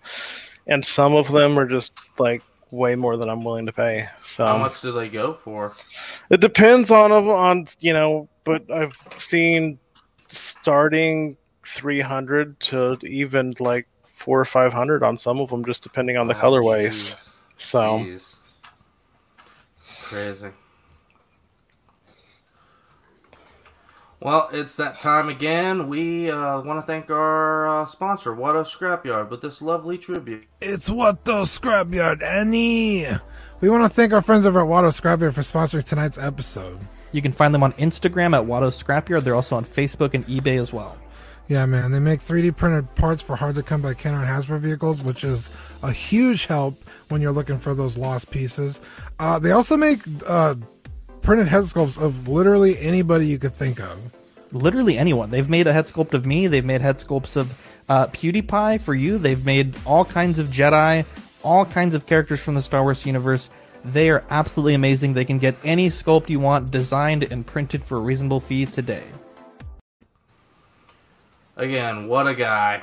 [0.67, 4.09] and some of them are just like way more than I'm willing to pay.
[4.19, 5.75] So How much do they go for?
[6.29, 9.79] It depends on on you know, but I've seen
[10.27, 16.27] starting 300 to even like four or 500 on some of them, just depending on
[16.27, 17.13] the Oh, colorways.
[17.13, 17.31] jeez.
[17.57, 17.99] So.
[18.05, 18.35] It's
[20.03, 20.49] crazy.
[24.25, 25.87] Well, it's that time again.
[25.87, 30.45] We uh, want to thank our uh, sponsor, Watto Scrapyard, with this lovely tribute.
[30.59, 33.05] It's what the Scrapyard, Annie.
[33.61, 36.79] We want to thank our friends over at Watto Scrapyard for sponsoring tonight's episode.
[37.11, 39.23] You can find them on Instagram at Watto Scrapyard.
[39.23, 40.97] They're also on Facebook and eBay as well.
[41.47, 44.59] Yeah, man, they make 3D printed parts for hard to come by Kenner and Hasbro
[44.59, 45.51] vehicles, which is
[45.83, 48.81] a huge help when you're looking for those lost pieces.
[49.19, 50.55] Uh, they also make uh,
[51.21, 53.99] printed head sculpts of literally anybody you could think of.
[54.55, 55.31] Literally anyone.
[55.31, 56.47] They've made a head sculpt of me.
[56.47, 57.57] They've made head sculpts of
[57.89, 59.17] uh, PewDiePie for you.
[59.17, 61.05] They've made all kinds of Jedi,
[61.43, 63.49] all kinds of characters from the Star Wars universe.
[63.83, 65.13] They are absolutely amazing.
[65.13, 69.03] They can get any sculpt you want designed and printed for a reasonable fee today.
[71.57, 72.81] Again, what a guy.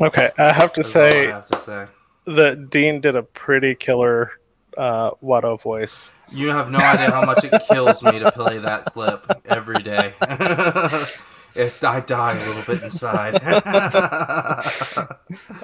[0.00, 1.86] okay, I have to That's all I have to say.
[2.26, 4.30] that Dean did a pretty killer
[4.76, 6.14] uh, Watto voice.
[6.30, 10.14] You have no idea how much it kills me to play that clip every day.
[11.56, 13.36] if I die a little bit inside.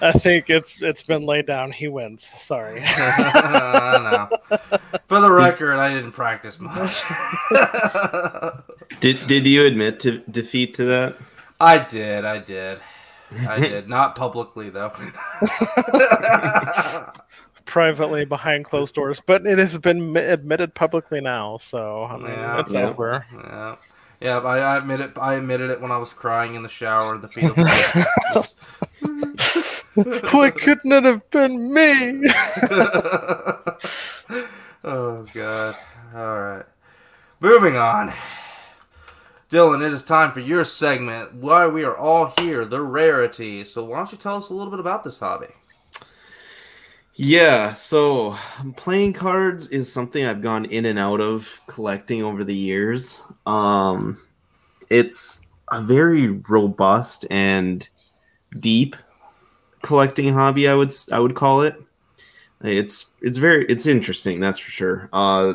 [0.00, 1.72] I think it's it's been laid down.
[1.72, 2.30] He wins.
[2.38, 2.82] Sorry.
[2.84, 4.58] I know.
[5.06, 7.02] For the record, I didn't practice much.
[9.00, 11.16] Did did you admit to defeat to that?
[11.60, 12.80] I did, I did.
[13.48, 13.88] I did.
[13.88, 14.92] Not publicly, though.
[17.72, 22.26] Privately behind closed doors, but it has been mi- admitted publicly now, so I mean,
[22.26, 22.88] Yeah, it's yeah.
[22.90, 23.24] over.
[23.32, 23.76] yeah.
[24.20, 25.12] Yeah, I, I admit it.
[25.16, 27.16] I admitted it when I was crying in the shower.
[27.16, 27.54] The fetal.
[30.32, 32.28] Why couldn't it have been me?
[34.84, 35.74] oh god.
[36.14, 36.66] All right.
[37.40, 38.12] Moving on.
[39.50, 41.32] Dylan, it is time for your segment.
[41.34, 43.64] Why we are all here, the rarity.
[43.64, 45.46] So why don't you tell us a little bit about this hobby?
[47.14, 48.36] Yeah, so
[48.76, 53.22] playing cards is something I've gone in and out of collecting over the years.
[53.44, 54.18] Um,
[54.88, 57.86] it's a very robust and
[58.60, 58.96] deep
[59.82, 60.68] collecting hobby.
[60.68, 61.76] I would I would call it.
[62.62, 64.40] It's it's very it's interesting.
[64.40, 65.10] That's for sure.
[65.12, 65.54] Uh,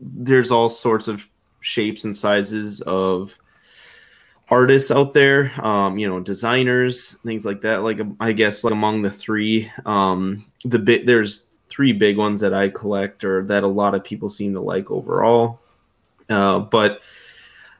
[0.00, 1.28] there's all sorts of
[1.60, 3.38] shapes and sizes of
[4.50, 7.82] artists out there um you know designers things like that.
[7.82, 12.40] Like um, i guess like among the three um the bit there's three big ones
[12.40, 15.60] that i collect or that a lot of people seem to like overall.
[16.28, 17.00] Uh but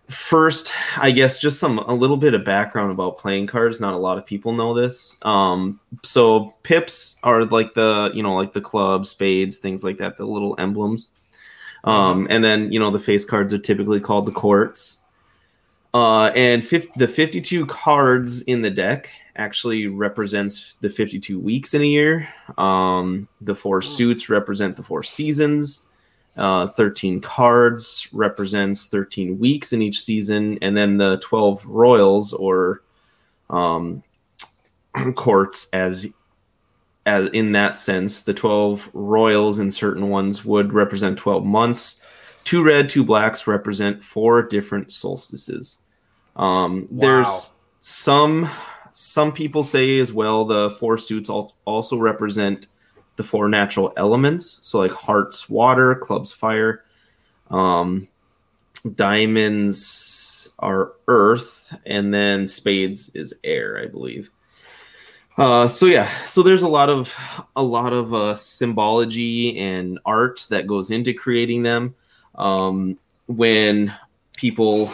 [0.08, 3.80] first i guess just some a little bit of background about playing cards.
[3.80, 5.18] Not a lot of people know this.
[5.22, 10.18] Um so pips are like the you know like the clubs spades things like that
[10.18, 11.10] the little emblems.
[11.84, 15.00] Um and then you know the face cards are typically called the courts
[15.94, 21.82] uh, and fif- the 52 cards in the deck actually represents the 52 weeks in
[21.82, 22.28] a year.
[22.58, 25.86] Um, the four suits represent the four seasons.
[26.36, 32.82] Uh, 13 cards represents 13 weeks in each season, and then the 12 royals or
[33.50, 34.02] um,
[35.14, 36.12] courts as
[37.06, 42.04] as in that sense, the 12 royals in certain ones would represent 12 months.
[42.48, 45.84] Two red, two blacks represent four different solstices.
[46.34, 47.00] Um, Wow.
[47.02, 48.48] There's some
[48.94, 52.68] some people say as well the four suits al- also represent
[53.16, 54.50] the four natural elements.
[54.66, 56.84] So like hearts, water, clubs, fire.
[57.50, 58.08] Um,
[58.94, 64.30] diamonds are earth, and then spades is air, I believe.
[65.36, 67.14] Uh, so yeah, so there's a lot of
[67.56, 71.94] a lot of uh, symbology and art that goes into creating them.
[72.38, 73.94] Um, when
[74.36, 74.90] people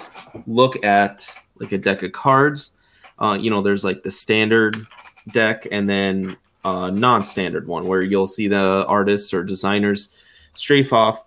[0.46, 2.76] look at like a deck of cards,
[3.20, 4.76] uh, you know, there's like the standard
[5.32, 10.08] deck, and then a non-standard one where you'll see the artists or designers
[10.54, 11.24] strafe off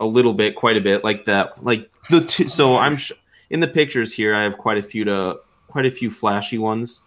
[0.00, 1.64] a little bit, quite a bit, like that.
[1.64, 2.48] Like the two.
[2.48, 3.12] So I'm sh-
[3.48, 4.34] in the pictures here.
[4.34, 7.02] I have quite a few to quite a few flashy ones.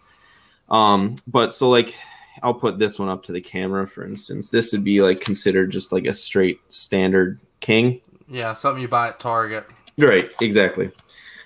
[0.70, 1.94] Um, but so like
[2.42, 4.50] I'll put this one up to the camera, for instance.
[4.50, 8.00] This would be like considered just like a straight standard king.
[8.28, 9.66] Yeah, something you buy at Target.
[9.98, 10.90] Right, exactly.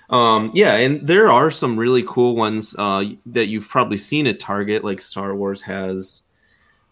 [0.09, 4.39] Um, yeah, and there are some really cool ones uh, that you've probably seen at
[4.39, 6.23] Target, like Star Wars has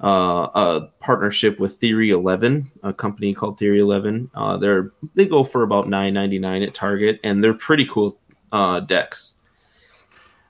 [0.04, 4.30] uh, a partnership with Theory Eleven, a company called Theory Eleven.
[4.36, 8.20] Uh, they're they go for about nine ninety nine at Target, and they're pretty cool
[8.52, 9.36] uh, decks.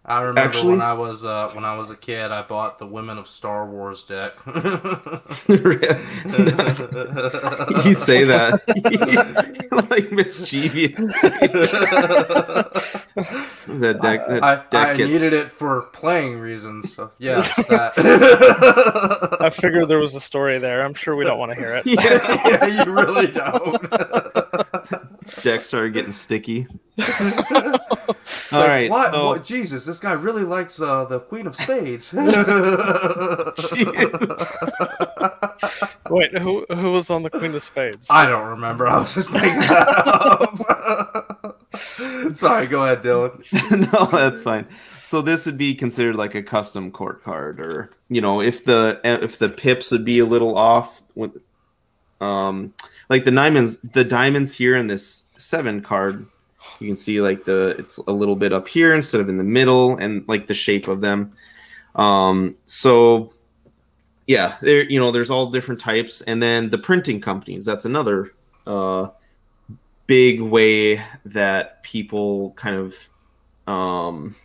[0.09, 2.87] I remember Actually- when I was uh, when I was a kid, I bought the
[2.87, 4.35] Women of Star Wars deck.
[4.45, 4.53] you
[7.93, 8.61] say that
[9.89, 10.97] like mischievous.
[13.67, 16.95] that deck, that I, deck I gets- needed it for playing reasons.
[16.95, 19.37] So yeah, that.
[19.41, 20.85] I figured there was a story there.
[20.85, 21.85] I'm sure we don't want to hear it.
[21.85, 23.77] Yeah, yeah, you really don't.
[25.43, 26.67] Deck started getting sticky.
[28.29, 29.11] It's All like, right, What?
[29.11, 29.43] so What?
[29.45, 32.13] Jesus, this guy really likes uh, the Queen of Spades.
[36.09, 38.07] Wait, who who was on the Queen of Spades?
[38.09, 38.87] I don't remember.
[38.87, 39.87] I was just making that
[41.43, 41.59] up.
[42.35, 43.91] Sorry, go ahead, Dylan.
[43.91, 44.65] no, that's fine.
[45.03, 48.99] So this would be considered like a custom court card, or you know, if the
[49.03, 51.37] if the pips would be a little off with,
[52.21, 52.73] um,
[53.09, 56.25] like the diamonds, the diamonds here in this seven card,
[56.79, 59.43] you can see like the it's a little bit up here instead of in the
[59.43, 61.31] middle, and like the shape of them.
[61.95, 63.33] Um, so
[64.27, 67.65] yeah, there you know, there's all different types, and then the printing companies.
[67.65, 68.33] That's another
[68.65, 69.07] uh,
[70.05, 73.09] big way that people kind of
[73.73, 74.35] um,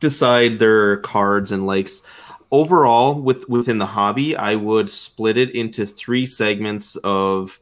[0.00, 2.02] decide their cards and likes.
[2.50, 7.60] Overall, with within the hobby, I would split it into three segments of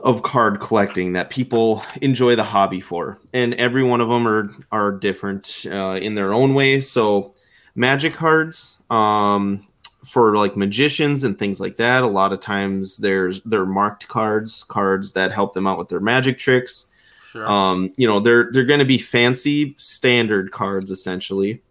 [0.00, 4.54] of card collecting that people enjoy the hobby for, and every one of them are
[4.72, 6.80] are different uh, in their own way.
[6.80, 7.34] So,
[7.74, 9.66] magic cards um,
[10.04, 12.02] for like magicians and things like that.
[12.02, 16.00] A lot of times, there's they're marked cards, cards that help them out with their
[16.00, 16.86] magic tricks.
[17.30, 17.50] Sure.
[17.50, 21.62] Um, you know, they're they're going to be fancy standard cards essentially.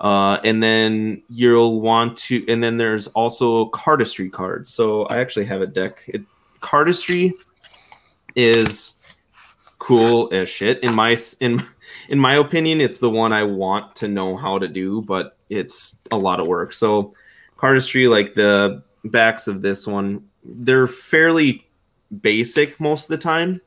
[0.00, 4.68] Uh, and then you'll want to, and then there's also cardistry cards.
[4.68, 6.02] So I actually have a deck.
[6.08, 6.22] It,
[6.64, 7.32] cardistry
[8.34, 9.00] is
[9.78, 11.62] cool as shit in my in
[12.08, 12.80] in my opinion.
[12.80, 16.46] It's the one I want to know how to do, but it's a lot of
[16.46, 16.72] work.
[16.72, 17.14] So
[17.56, 21.66] cardistry, like the backs of this one, they're fairly
[22.20, 23.60] basic most of the time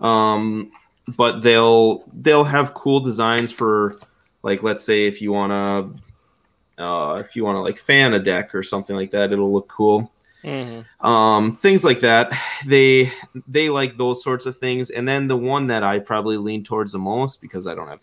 [0.00, 0.70] um
[1.16, 3.98] but they'll they'll have cool designs for
[4.42, 8.18] like let's say if you want to uh if you want to like fan a
[8.18, 10.10] deck or something like that it'll look cool
[10.46, 10.84] Mhm.
[11.04, 12.32] um things like that.
[12.64, 13.12] They
[13.48, 14.90] they like those sorts of things.
[14.90, 18.00] And then the one that i probably lean towards the most because i don't have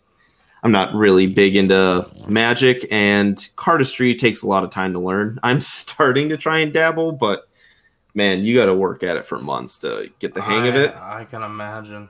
[0.63, 5.39] i'm not really big into magic and cardistry takes a lot of time to learn.
[5.43, 7.47] I'm starting to try and dabble but
[8.13, 10.93] man you got to work at it for months to get the hang of it.
[10.95, 12.09] I can imagine.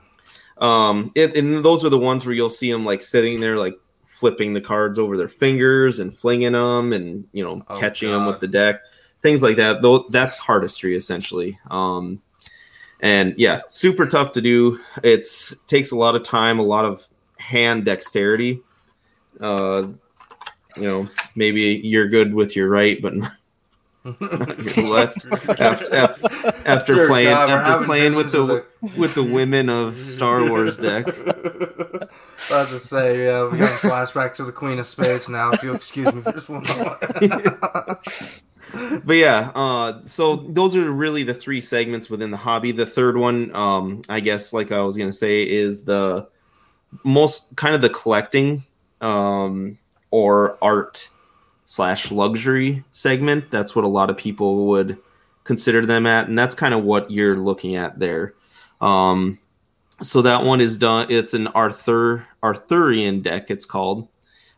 [0.58, 3.78] um, it, and those are the ones where you'll see them like sitting there, like
[4.04, 8.26] flipping the cards over their fingers and flinging them, and you know Oh, catching them
[8.26, 8.80] with the deck,
[9.24, 9.82] things like that.
[9.82, 11.58] Though that's cardistry essentially.
[11.70, 12.22] Um,
[13.00, 14.78] and yeah, super tough to do.
[15.02, 17.04] It's takes a lot of time, a lot of
[17.40, 18.60] hand dexterity.
[19.40, 19.88] Uh,
[20.76, 23.14] you know, maybe you're good with your right, but
[24.04, 25.26] not your left.
[25.58, 28.66] After, after, after Dear playing God, after playing with visions the
[28.98, 31.06] with the women of Star Wars deck.
[32.50, 35.52] I was to say, yeah, we got a flashback to the Queen of Spades now.
[35.52, 37.98] If you'll excuse me for just one moment.
[39.04, 42.72] But yeah, uh, so those are really the three segments within the hobby.
[42.72, 46.28] The third one, um, I guess, like I was gonna say, is the
[47.02, 48.64] most kind of the collecting
[49.00, 49.78] um,
[50.10, 51.08] or art
[51.66, 53.50] slash luxury segment.
[53.50, 54.98] That's what a lot of people would
[55.44, 58.34] consider them at, and that's kind of what you're looking at there.
[58.80, 59.38] Um,
[60.02, 61.06] so that one is done.
[61.10, 63.50] It's an Arthur Arthurian deck.
[63.50, 64.08] It's called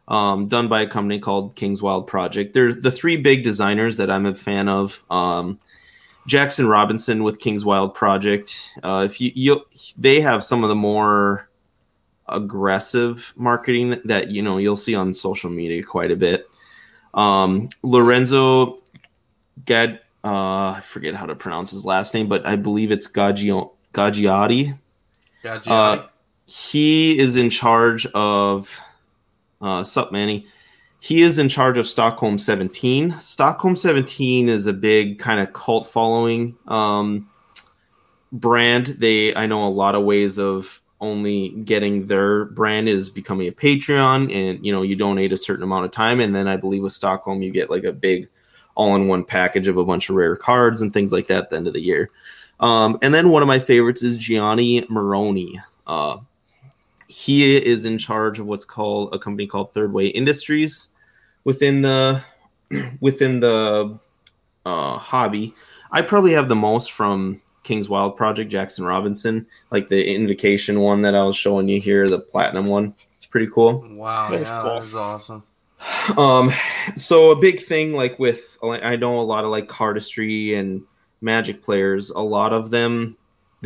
[0.09, 2.55] um, done by a company called King's Wild Project.
[2.55, 5.05] There's the three big designers that I'm a fan of.
[5.11, 5.59] Um,
[6.27, 8.73] Jackson Robinson with King's Wild Project.
[8.83, 11.49] Uh, if you, you, they have some of the more
[12.29, 16.49] aggressive marketing that you know you'll see on social media quite a bit.
[17.15, 18.77] Um, Lorenzo
[19.65, 23.71] Gad, uh, I forget how to pronounce his last name, but I believe it's Gaggio,
[23.95, 24.77] Gaggiotti
[25.43, 25.71] Gagiotti.
[25.71, 26.07] Uh,
[26.47, 28.81] he is in charge of
[29.61, 30.47] uh sup manny
[31.01, 33.21] he is in charge of Stockholm 17.
[33.21, 37.29] Stockholm 17 is a big kind of cult following um,
[38.33, 38.87] brand.
[38.87, 43.53] They I know a lot of ways of only getting their brand is becoming a
[43.53, 46.83] Patreon, and you know you donate a certain amount of time, and then I believe
[46.83, 48.29] with Stockholm you get like a big
[48.75, 51.67] all-in-one package of a bunch of rare cards and things like that at the end
[51.67, 52.11] of the year.
[52.61, 55.61] Um, and then one of my favorites is Gianni Moroni.
[55.87, 56.19] Uh,
[57.09, 60.89] he is in charge of what's called a company called Third Way Industries
[61.45, 62.23] within the
[63.01, 63.99] within the
[64.65, 65.55] uh, hobby.
[65.93, 71.03] I probably have the most from King's Wild Project, Jackson Robinson, like the invocation one
[71.03, 72.95] that I was showing you here, the platinum one.
[73.17, 73.85] It's pretty cool.
[73.91, 74.75] Wow, That's yeah, cool.
[74.75, 75.43] that is awesome.
[76.17, 76.53] Um,
[76.95, 80.83] so a big thing like with I know a lot of like cardistry and
[81.21, 83.17] magic players, a lot of them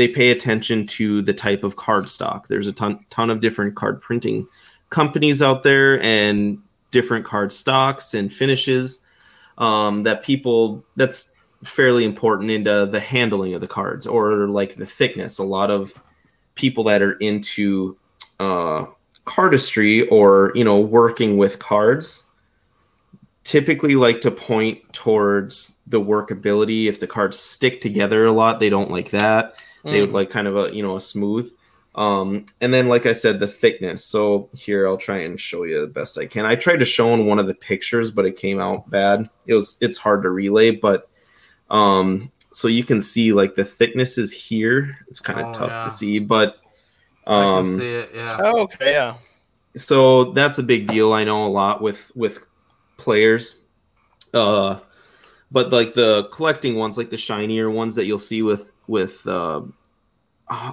[0.00, 2.48] they pay attention to the type of card stock.
[2.48, 4.48] There's a ton ton of different card printing
[4.88, 6.58] companies out there and
[6.90, 9.04] different card stocks and finishes
[9.58, 14.86] um, that people that's fairly important into the handling of the cards or like the
[14.86, 15.38] thickness.
[15.38, 15.92] A lot of
[16.54, 17.98] people that are into
[18.38, 18.86] uh,
[19.26, 22.24] cardistry or you know working with cards
[23.44, 28.70] typically like to point towards the workability if the cards stick together a lot they
[28.70, 31.50] don't like that they would like kind of a you know a smooth
[31.96, 35.80] um and then like i said the thickness so here i'll try and show you
[35.80, 38.36] the best i can i tried to show in one of the pictures but it
[38.36, 41.08] came out bad it was it's hard to relay but
[41.70, 45.70] um so you can see like the thickness is here it's kind of Oh, tough
[45.70, 45.84] yeah.
[45.84, 46.58] to see but
[47.26, 48.10] I um can see it.
[48.14, 48.38] Yeah.
[48.40, 49.14] Oh, okay, yeah.
[49.76, 52.46] so that's a big deal i know a lot with with
[52.98, 53.60] players
[54.34, 54.78] uh
[55.52, 59.62] but like the collecting ones like the shinier ones that you'll see with with uh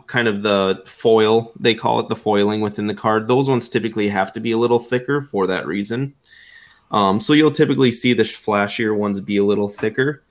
[0.07, 3.28] kind of the foil they call it the foiling within the card.
[3.28, 6.15] Those ones typically have to be a little thicker for that reason.
[6.91, 10.24] Um so you'll typically see the flashier ones be a little thicker.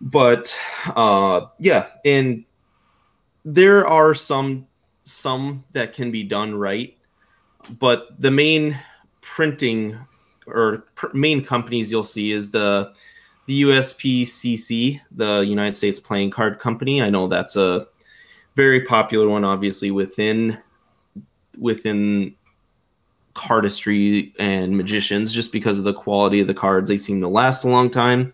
[0.00, 0.58] But
[0.96, 2.44] uh yeah and
[3.44, 4.66] there are some
[5.04, 6.96] some that can be done right.
[7.78, 8.78] But the main
[9.20, 9.98] printing
[10.46, 12.94] or pr- main companies you'll see is the
[13.46, 17.02] the USPCC, the United States Playing Card Company.
[17.02, 17.86] I know that's a
[18.54, 20.58] very popular one, obviously within
[21.58, 22.34] within
[23.34, 26.88] cardistry and magicians, just because of the quality of the cards.
[26.88, 28.32] They seem to last a long time.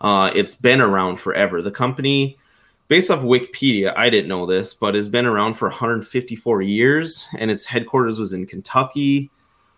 [0.00, 1.60] Uh, it's been around forever.
[1.60, 2.38] The company,
[2.88, 7.50] based off Wikipedia, I didn't know this, but has been around for 154 years, and
[7.50, 9.30] its headquarters was in Kentucky.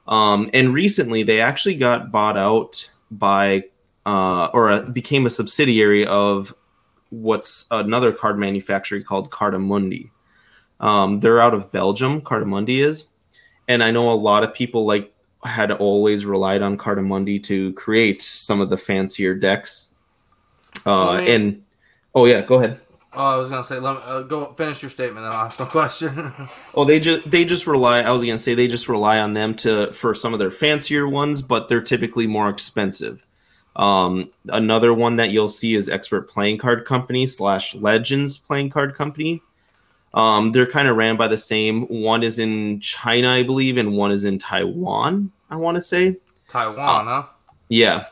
[0.07, 3.64] Um, and recently, they actually got bought out by,
[4.11, 6.55] uh, or uh became a subsidiary of
[7.11, 10.11] what's another card manufacturer called Cartamundi.
[10.81, 12.21] Um, they're out of Belgium.
[12.23, 13.07] Cartamundi is,
[13.69, 15.13] and I know a lot of people like
[15.45, 19.95] had always relied on Cartamundi to create some of the fancier decks.
[20.87, 21.63] Uh, I mean- and
[22.15, 22.81] oh yeah, go ahead.
[23.13, 25.59] Oh, I was gonna say, let me, uh, go finish your statement, then I'll ask
[25.59, 26.33] my question.
[26.75, 28.03] Oh, they just they just rely.
[28.03, 31.09] I was gonna say they just rely on them to for some of their fancier
[31.09, 33.27] ones, but they're typically more expensive.
[33.81, 38.95] Um, another one that you'll see is Expert Playing Card Company slash Legends Playing Card
[38.95, 39.43] Company.
[40.12, 41.87] Um, they're kind of ran by the same.
[41.87, 45.33] One is in China, I believe, and one is in Taiwan.
[45.49, 46.18] I want to say.
[46.47, 47.26] Taiwan, huh?
[47.68, 48.07] Yeah,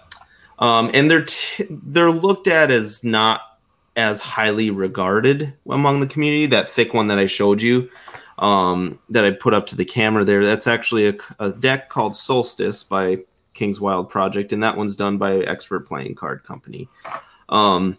[0.58, 3.58] um, and they're t- they're looked at as not
[3.96, 6.46] as highly regarded among the community.
[6.46, 7.90] That thick one that I showed you,
[8.38, 12.14] um, that I put up to the camera there, that's actually a, a deck called
[12.14, 13.18] Solstice by
[13.58, 16.88] King's Wild Project, and that one's done by Expert Playing Card Company.
[17.48, 17.98] Um,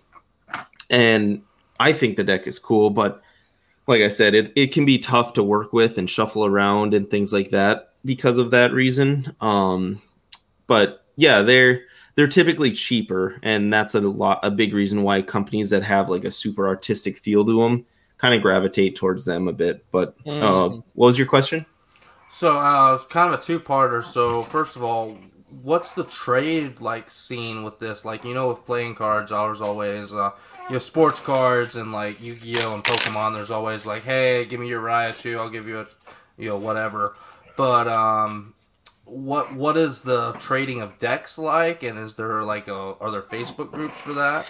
[0.90, 1.42] and
[1.80, 3.22] I think the deck is cool, but
[3.88, 7.10] like I said, it it can be tough to work with and shuffle around and
[7.10, 9.36] things like that because of that reason.
[9.42, 10.02] Um,
[10.68, 11.82] but yeah, they're
[12.16, 16.24] they're typically cheaper, and that's a lot a big reason why companies that have like
[16.24, 17.86] a super artistic feel to them
[18.18, 19.84] kind of gravitate towards them a bit.
[19.92, 20.84] But uh, Mm.
[20.94, 21.66] what was your question?
[22.30, 24.04] So uh, it's kind of a two-parter.
[24.04, 25.18] So first of all,
[25.62, 28.06] what's the trade like scene with this?
[28.06, 30.32] Like you know, with playing cards, there's always uh,
[30.68, 33.34] you know sports cards and like Yu-Gi-Oh and Pokemon.
[33.34, 35.88] There's always like, hey, give me your Raichu, I'll give you a,
[36.38, 37.16] you know, whatever.
[37.58, 38.54] But um,
[39.06, 41.84] what what is the trading of decks like?
[41.84, 44.50] And is there like a are there Facebook groups for that?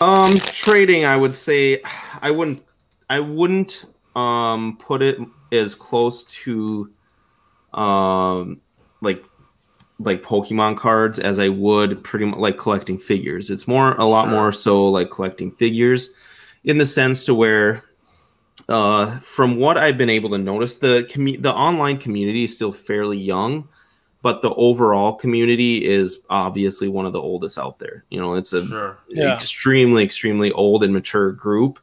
[0.00, 1.80] Um, trading, I would say,
[2.20, 2.62] I wouldn't,
[3.08, 5.18] I wouldn't um put it
[5.52, 6.90] as close to,
[7.72, 8.60] um,
[9.00, 9.24] like,
[9.98, 13.50] like Pokemon cards as I would pretty much like collecting figures.
[13.50, 14.32] It's more, a lot Sure.
[14.32, 16.10] more so like collecting figures,
[16.64, 17.84] in the sense to where,
[18.68, 22.72] uh, from what I've been able to notice, the commu- the online community is still
[22.72, 23.68] fairly young,
[24.22, 28.04] but the overall community is obviously one of the oldest out there.
[28.10, 28.98] You know, it's a Sure.
[29.08, 29.34] Yeah.
[29.34, 31.78] extremely, extremely old and mature group.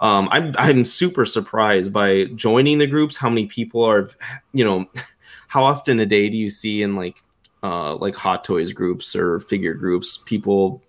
[0.00, 3.16] Um, I'm I'm super surprised by joining the groups.
[3.16, 4.08] How many people are,
[4.52, 4.86] you know,
[5.48, 7.22] how often a day do you see in like,
[7.62, 10.82] uh, like hot toys groups or figure groups people,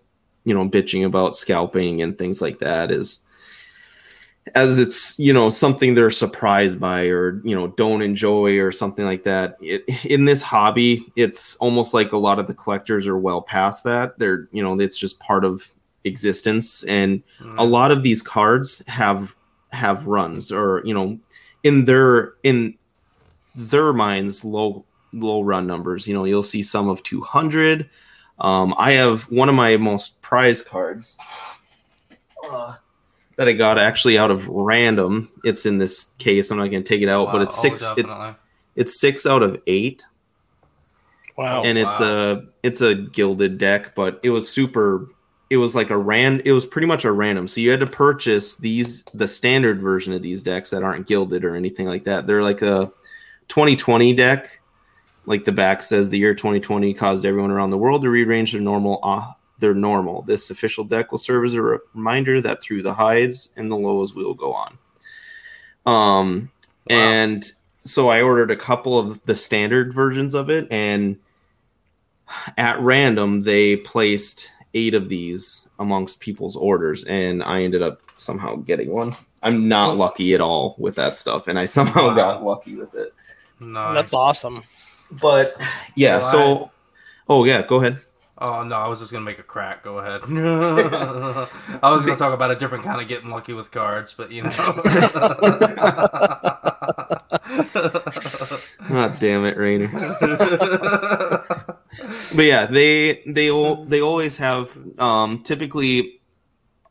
[0.43, 2.91] you know, bitching about scalping and things like that?
[2.91, 3.25] Is
[4.55, 9.05] as it's you know something they're surprised by or you know don't enjoy or something
[9.05, 13.17] like that it, in this hobby it's almost like a lot of the collectors are
[13.17, 15.71] well past that they're you know it's just part of
[16.05, 17.21] existence and
[17.57, 19.35] a lot of these cards have
[19.71, 21.19] have runs or you know
[21.63, 22.73] in their in
[23.55, 27.89] their minds low low run numbers you know you'll see some of 200
[28.39, 31.17] um, i have one of my most prized cards
[32.49, 32.75] uh,
[33.35, 35.31] that I got actually out of random.
[35.45, 36.51] It's in this case.
[36.51, 37.41] I'm not going to take it out, but Wow.
[37.43, 37.83] it's Oh, six.
[37.97, 38.05] it,
[38.75, 40.03] it's six out of eight,
[41.37, 41.63] Wow.
[41.63, 43.95] and it's a it's a gilded deck.
[43.95, 45.07] But it was super.
[45.49, 46.41] It was like a rand.
[46.45, 47.47] It was pretty much a random.
[47.47, 51.45] So you had to purchase these the standard version of these decks that aren't gilded
[51.45, 52.27] or anything like that.
[52.27, 52.91] They're like a
[53.47, 54.58] 2020 deck.
[55.29, 58.61] Like the back says, the year 2020 caused everyone around the world to rearrange their
[58.61, 60.23] normal uh, their normal.
[60.23, 64.15] This official deck will serve as a reminder that through the highs and the lows
[64.15, 64.77] we will go on.
[65.85, 66.51] Um,
[66.89, 66.95] Wow.
[66.95, 67.45] and
[67.83, 71.17] so I ordered a couple of the standard versions of it, and
[72.57, 78.55] at random they placed eight of these amongst people's orders, and I ended up somehow
[78.55, 79.13] getting one.
[79.43, 82.15] I'm not lucky at all with that stuff, and I somehow Wow.
[82.15, 83.13] got lucky with it.
[83.59, 83.93] Nice.
[83.93, 84.63] That's awesome.
[85.11, 85.55] But
[85.95, 86.71] yeah, Well, so
[87.27, 88.01] oh yeah, go ahead.
[88.41, 89.83] Oh no, I was just gonna make a crack.
[89.83, 90.21] Go ahead.
[91.83, 94.43] I was gonna talk about a different kind of getting lucky with cards, but you
[94.43, 94.49] know.
[98.89, 99.89] God damn it, Rainer.
[102.35, 106.21] but yeah, they they al- they always have um, typically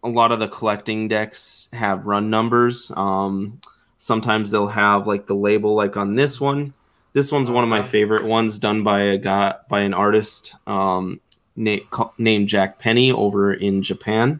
[0.03, 2.93] a lot of the collecting decks have run numbers.
[2.95, 3.59] Um,
[3.97, 6.75] sometimes they'll have like the label like on this one.
[7.19, 11.21] This one's one of my favorite ones done by a guy by an artist um,
[11.57, 11.79] na-
[12.17, 14.39] named Jack Penny over in Japan.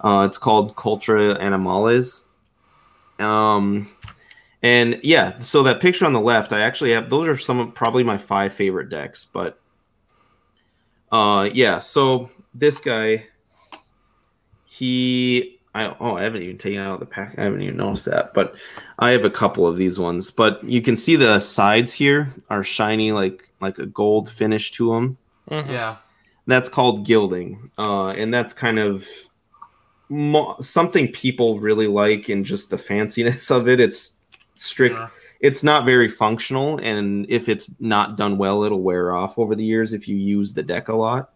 [0.00, 2.24] Uh, it's called Cultura Animales.
[3.18, 3.86] Um,
[4.62, 7.74] and yeah, so that picture on the left, I actually have those are some of
[7.74, 9.26] probably my five favorite decks.
[9.26, 9.60] But
[11.12, 13.26] uh yeah, so this guy
[14.64, 17.34] he I oh I haven't even taken out the pack.
[17.38, 18.54] I haven't even noticed that, but
[18.98, 20.30] I have a couple of these ones.
[20.30, 24.92] But you can see the sides here are shiny like like a gold finish to
[24.92, 25.16] them.
[25.50, 25.68] Mhm.
[25.70, 25.96] yeah.
[26.46, 27.70] That's called gilding.
[27.78, 29.06] Uh and that's kind of
[30.08, 33.80] mo- something people really like and just the fanciness of it.
[33.80, 34.18] It's
[34.56, 35.10] strict Sure.
[35.40, 39.64] it's not very functional and if it's not done well it'll wear off over the
[39.64, 41.30] years if you use the deck a lot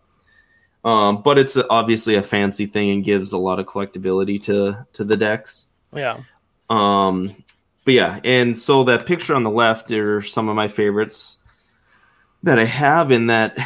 [0.85, 5.05] um, but it's obviously a fancy thing and gives a lot of collectability to to
[5.05, 6.19] the decks Yeah.
[6.71, 7.35] um,
[7.85, 11.39] but yeah and so that picture on the left are some of my favorites
[12.43, 13.57] that i have in that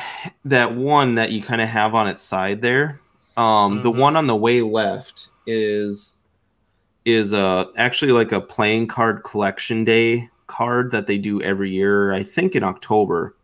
[0.45, 3.01] that one that you kind of have on its side there
[3.37, 3.99] um, the Mhm.
[3.99, 6.19] one on the way left is
[7.05, 12.13] is uh actually like a playing card collection day card that they do every year
[12.13, 13.35] i think in october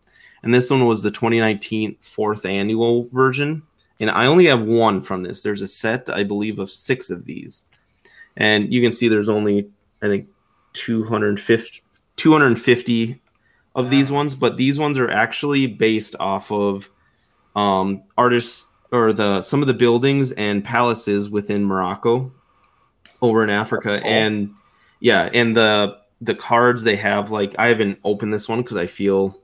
[0.45, 3.63] and this one was the 2019 fourth annual version.
[4.01, 5.43] And i only have one from this.
[5.43, 7.65] There's a set i believe of six of these.
[8.37, 9.69] And you can see there's only
[10.03, 10.29] i think
[10.75, 11.83] 250
[12.17, 13.21] 250
[13.75, 14.35] of these ones.
[14.35, 16.91] But these ones are actually based off of
[17.57, 22.31] um artists or the some of the buildings and palaces within morocco
[23.23, 24.01] over in africa.
[24.01, 24.11] Cool.
[24.11, 24.51] and
[25.01, 28.87] yeah and the the cards they have like i haven't opened this one because i
[28.87, 29.39] feel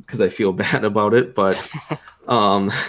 [0.00, 1.56] because i feel bad about it but
[2.28, 2.70] um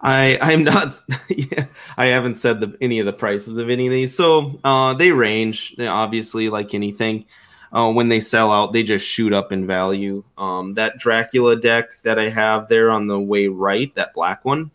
[0.00, 1.66] I I'm not yeah,
[1.96, 4.16] I haven't said the, any of the prices of any of these.
[4.16, 7.26] So uh, they range They obviously like anything.
[7.70, 10.24] Uh, when they sell out, they just shoot up in value.
[10.38, 14.70] Um, that Dracula deck that I have there on the way right, that black one,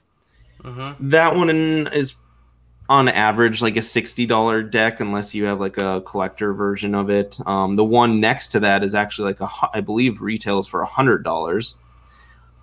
[0.63, 1.09] Mm-hmm.
[1.09, 1.49] that one
[1.87, 2.15] is
[2.87, 7.39] on average like a $60 deck unless you have like a collector version of it
[7.47, 10.81] um, the one next to that is actually like a hu- i believe retails for
[10.81, 11.77] a hundred dollars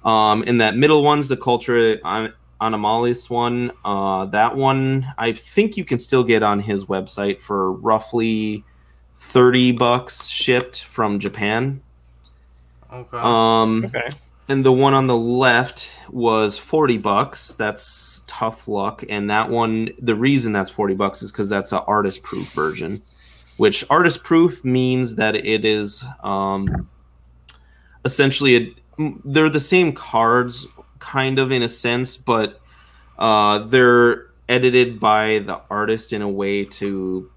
[0.04, 5.76] um, and that middle one's the culture on Animalis one uh, that one i think
[5.76, 8.64] you can still get on his website for roughly
[9.16, 11.82] 30 bucks shipped from japan
[12.92, 13.16] Okay.
[13.16, 14.08] um, Okay.
[14.52, 17.54] And the one on the left was 40 bucks.
[17.54, 19.04] That's tough luck.
[19.08, 23.02] And that one the reason that's 40 bucks is because that's an artist proof version
[23.56, 26.88] which artist proof means that it is um
[28.04, 28.74] essentially a,
[29.24, 30.66] they're the same cards,
[30.98, 32.60] kind of in a sense, but
[33.18, 37.30] uh, they're edited by the artist in a way to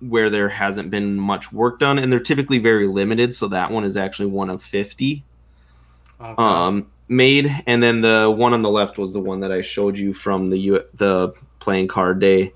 [0.00, 3.34] where there hasn't been much work done, and they're typically very limited.
[3.34, 5.24] So that one is actually one of fifty
[6.20, 6.34] Okay.
[6.42, 9.98] um, made, and then the one on the left was the one that I showed
[9.98, 12.52] you from the U- the playing card day.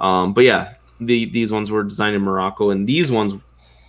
[0.00, 3.34] Um, but yeah, the these ones were designed in Morocco, and these ones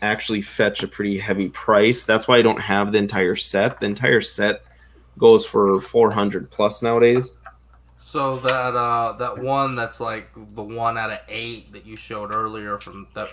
[0.02, 2.06] actually fetch a pretty heavy price.
[2.06, 3.80] That's why I don't have the entire set.
[3.80, 4.64] The entire set
[5.18, 7.36] goes for four hundred plus nowadays.
[8.00, 12.32] So that uh, that one that's like the one out of eight that you showed
[12.32, 13.32] earlier from that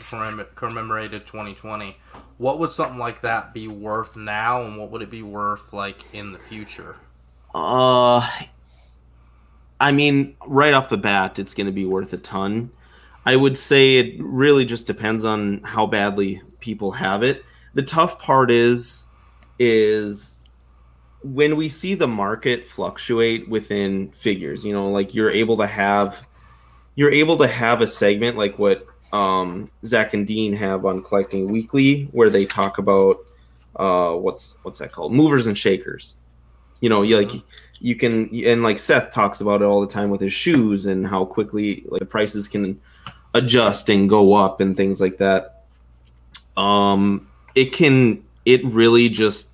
[0.54, 1.96] commemorated 2020.
[2.38, 6.04] What would something like that be worth now, and what would it be worth like
[6.12, 6.96] in the future?
[7.54, 8.28] Uh,
[9.80, 12.70] I mean, right off the bat, it's going to be worth a ton.
[13.26, 17.44] I would say it really just depends on how badly people have it.
[17.74, 19.04] The tough part is,
[19.58, 20.38] is
[21.24, 24.64] when we see the market fluctuate within figures.
[24.64, 26.28] You know, like you're able to have,
[26.94, 31.48] you're able to have a segment like what um, Zach and Dean have on Collecting
[31.48, 33.18] Weekly, where they talk about
[33.76, 36.14] uh, what's what's that called, movers and shakers.
[36.80, 37.32] You know, you like
[37.80, 41.06] you can and like Seth talks about it all the time with his shoes and
[41.06, 42.78] how quickly like the prices can
[43.32, 45.64] adjust and go up and things like that.
[46.56, 49.53] Um, it can it really just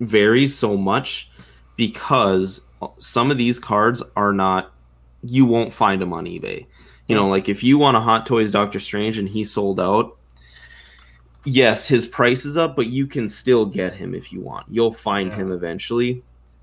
[0.00, 1.30] varies so much
[1.76, 2.66] because
[2.98, 4.72] some of these cards are not
[5.22, 6.66] you won't find them on eBay.
[7.06, 10.16] You know, like if you want a Hot Toys Doctor Strange and he sold out,
[11.44, 14.66] yes, his price is up, but you can still get him if you want.
[14.70, 15.36] You'll find Yeah.
[15.36, 16.22] him eventually.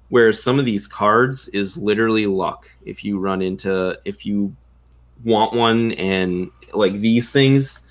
[0.09, 2.69] Whereas some of these cards is literally luck.
[2.85, 4.55] If you run into if you
[5.25, 7.81] want one and like these things,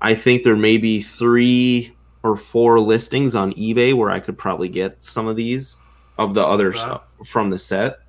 [0.00, 4.68] I think there may be three or four listings on eBay where I could probably
[4.68, 5.76] get some of these
[6.18, 8.00] of the other stuff from the set.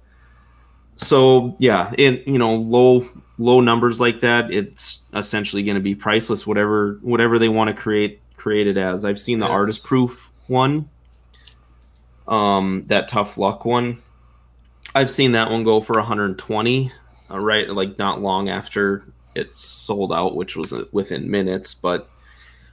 [0.95, 3.07] So yeah, it you know low
[3.37, 6.45] low numbers like that, it's essentially going to be priceless.
[6.45, 9.05] Whatever whatever they want to create create it as.
[9.05, 9.51] I've seen the Yes.
[9.53, 10.89] artist proof one,
[12.27, 14.01] um, that tough luck one.
[14.95, 16.91] I've seen that one go for 120,
[17.29, 17.69] uh, right?
[17.69, 19.03] Like not long after
[19.35, 21.73] it's sold out, which was uh, within minutes.
[21.75, 22.09] But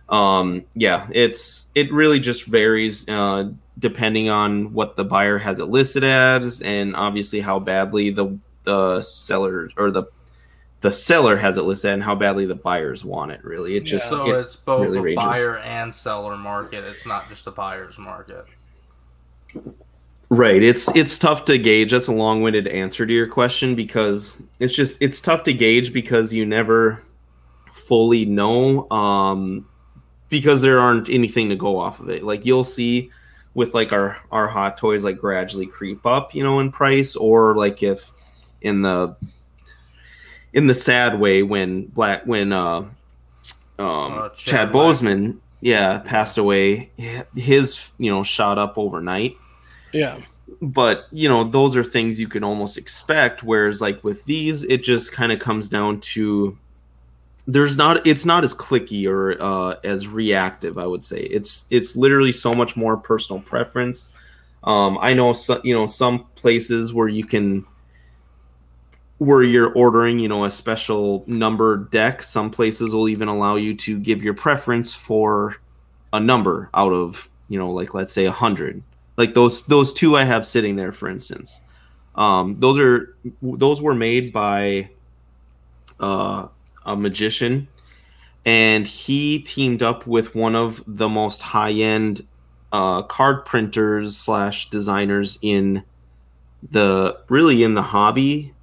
[0.08, 5.66] um, yeah, it's it really just varies uh, depending on what the buyer has it
[5.66, 10.04] listed as, and obviously how badly the the seller or the
[10.82, 13.42] the seller has it listed and how badly the buyers want it.
[13.44, 15.24] Really, it just So it it's both really a ranges.
[15.24, 16.84] buyer and seller market.
[16.84, 18.44] It's not just a buyer's market.
[20.28, 20.62] Right.
[20.62, 21.92] It's it's tough to gauge.
[21.92, 26.32] That's a long-winded answer to your question because it's just it's tough to gauge because
[26.32, 27.02] you never
[27.70, 29.68] fully know um
[30.28, 32.22] because there aren't anything to go off of it.
[32.22, 33.10] Like you'll see
[33.54, 37.56] with like our our hot toys like gradually creep up, you know, in price or
[37.56, 38.12] like if
[38.62, 39.16] in the
[40.52, 42.90] in the sad way when black when uh um
[43.78, 44.36] Uh, Chad
[44.68, 46.90] Chad Boseman yeah passed away
[47.34, 49.36] his you know shot up overnight
[49.92, 50.18] Yeah.
[50.62, 54.82] but you know those are things you can almost expect whereas like with these it
[54.82, 56.56] just kind of comes down to
[57.46, 61.20] there's not it's not as clicky or uh, as reactive i would say.
[61.20, 64.12] It's it's literally so much more personal preference.
[64.64, 67.64] Um, i know so, you know some places where you can
[69.18, 73.74] where you're ordering you know a special number deck some places will even allow you
[73.74, 75.56] to give your preference for
[76.12, 78.82] a number out of you know like let's say a hundred.
[79.16, 81.60] Like those those two I have sitting there, for instance.
[82.14, 84.90] Um, those are those were made by
[86.00, 86.48] uh,
[86.86, 87.68] a magician,
[88.44, 92.26] and he teamed up with one of the most high end
[92.72, 95.82] uh, card printers slash designers in
[96.70, 98.54] the really in the hobby,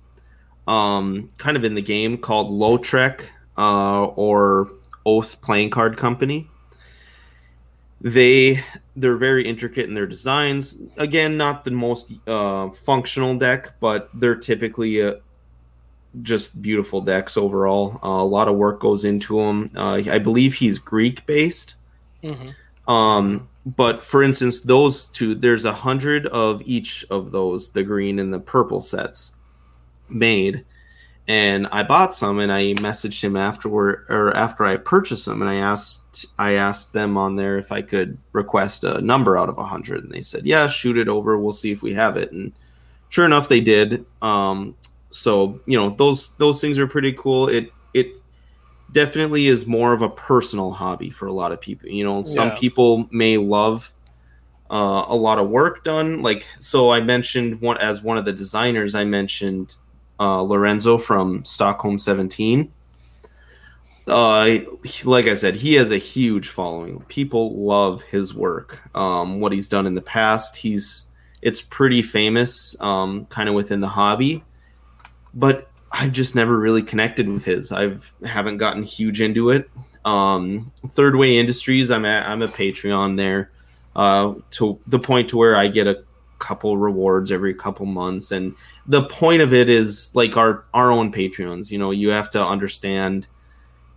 [0.68, 3.26] um, kind of in the game called Lautrec
[3.58, 4.70] uh, or
[5.06, 6.50] Oath Playing Card Company.
[8.02, 8.64] They
[8.96, 10.82] they're very intricate in their designs.
[10.98, 15.16] Again not the most uh, functional deck but they're typically uh,
[16.22, 18.00] just beautiful decks overall.
[18.04, 21.76] Uh, a lot of work goes into them uh, i believe he's greek based
[22.22, 22.50] hmm
[22.88, 28.20] um, but for instance those two there's a hundred of each of those the green
[28.20, 29.36] and the purple sets
[30.10, 30.66] made.
[31.26, 35.50] And I bought some and I messaged him afterward or after I purchased them and
[35.50, 39.58] I asked I asked them on there if I could request a number out of
[39.58, 40.04] a hundred.
[40.04, 41.38] And they said yeah shoot it over.
[41.38, 42.34] We'll see if we have it.
[42.34, 42.52] And
[43.08, 44.06] sure enough they did.
[44.22, 44.76] Um
[45.14, 48.08] so you know those those things are pretty cool it it
[48.92, 52.50] definitely is more of a personal hobby for a lot of people you know some
[52.50, 52.56] Yeah.
[52.56, 53.94] people may love
[54.72, 56.24] uh, a lot of work done.
[56.24, 58.96] Like so, I mentioned one as one of the designers.
[58.96, 59.76] I mentioned
[60.20, 62.72] uh, Lorenzo from Stockholm 17.
[64.08, 64.58] Uh,
[65.04, 67.02] like I said, he has a huge following.
[67.08, 68.82] People love his work.
[68.96, 71.12] Um, what he's done in the past, he's
[71.44, 74.44] it's pretty famous, um, kind of within the hobby.
[75.34, 77.72] But I've just never really connected with his.
[77.72, 79.70] I've haven't gotten huge into it.
[80.06, 83.52] Um, Third Way Industries, I'm at, I'm a Patreon there,
[83.96, 86.04] uh, to the point to where I get a
[86.40, 88.56] couple rewards every couple months, and
[88.86, 91.72] the point of it is like our our own Patreons.
[91.72, 93.28] You know, you have to understand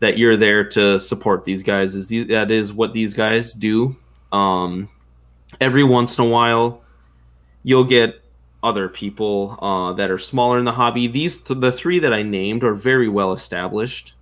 [0.00, 1.94] that you're there to support these guys.
[1.94, 3.96] Is the, that is what these guys do.
[4.32, 4.88] Um,
[5.60, 6.82] every once in a while,
[7.62, 8.22] you'll get
[8.66, 11.06] other people uh, that are smaller in the hobby.
[11.06, 14.14] These the three that I named are very well established,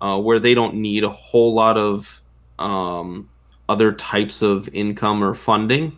[0.00, 2.20] uh, where they don't need a whole lot of
[2.58, 3.30] um,
[3.68, 5.96] other types of income or funding.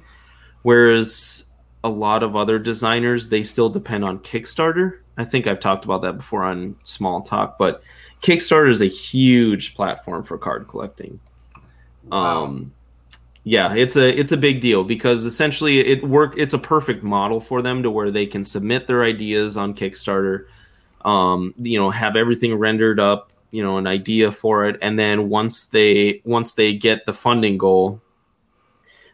[0.63, 1.47] Whereas
[1.83, 4.99] a lot of other designers, they still depend on Kickstarter.
[5.17, 7.83] I think I've talked about that before on Small Talk, but
[8.23, 11.21] Kickstarter is a huge platform for card collecting.
[12.05, 12.45] Wow.
[12.45, 12.73] Um,
[13.49, 17.41] yeah, it's a it's a big deal because essentially it work it's a perfect model
[17.41, 20.45] for them to where they can submit their ideas on Kickstarter,
[21.07, 25.31] um, you know, have everything rendered up, you know, an idea for it, and then
[25.31, 28.03] once they once they get the funding goal,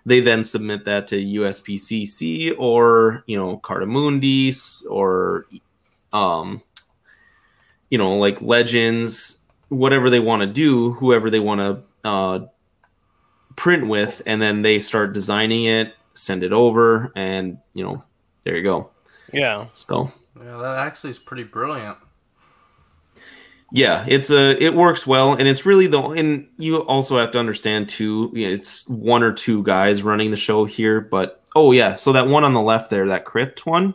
[0.05, 5.47] they then submit that to USPCC or you know Cartamundis or
[6.13, 6.61] um,
[7.89, 12.47] you know like Legends, whatever they want to do, whoever they want to uh,
[13.57, 18.03] print with, and then they start designing it, send it over, and you know
[18.45, 18.91] there you go.
[19.33, 19.67] Yeah.
[19.73, 20.11] So
[20.43, 21.99] Yeah, that actually is pretty brilliant.
[23.73, 27.39] yeah it's a it works well and it's really the and you also have to
[27.39, 31.73] understand too you know, it's one or two guys running the show here but oh
[31.73, 33.95] yeah so that one on the left there that crypt one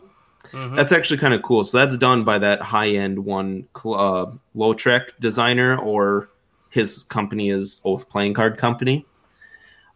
[0.52, 0.74] Mhm.
[0.74, 4.26] that's actually kind of cool so that's done by that high end one cl- uh,
[4.56, 6.28] Lautrec designer or
[6.70, 9.06] his company is oath playing card company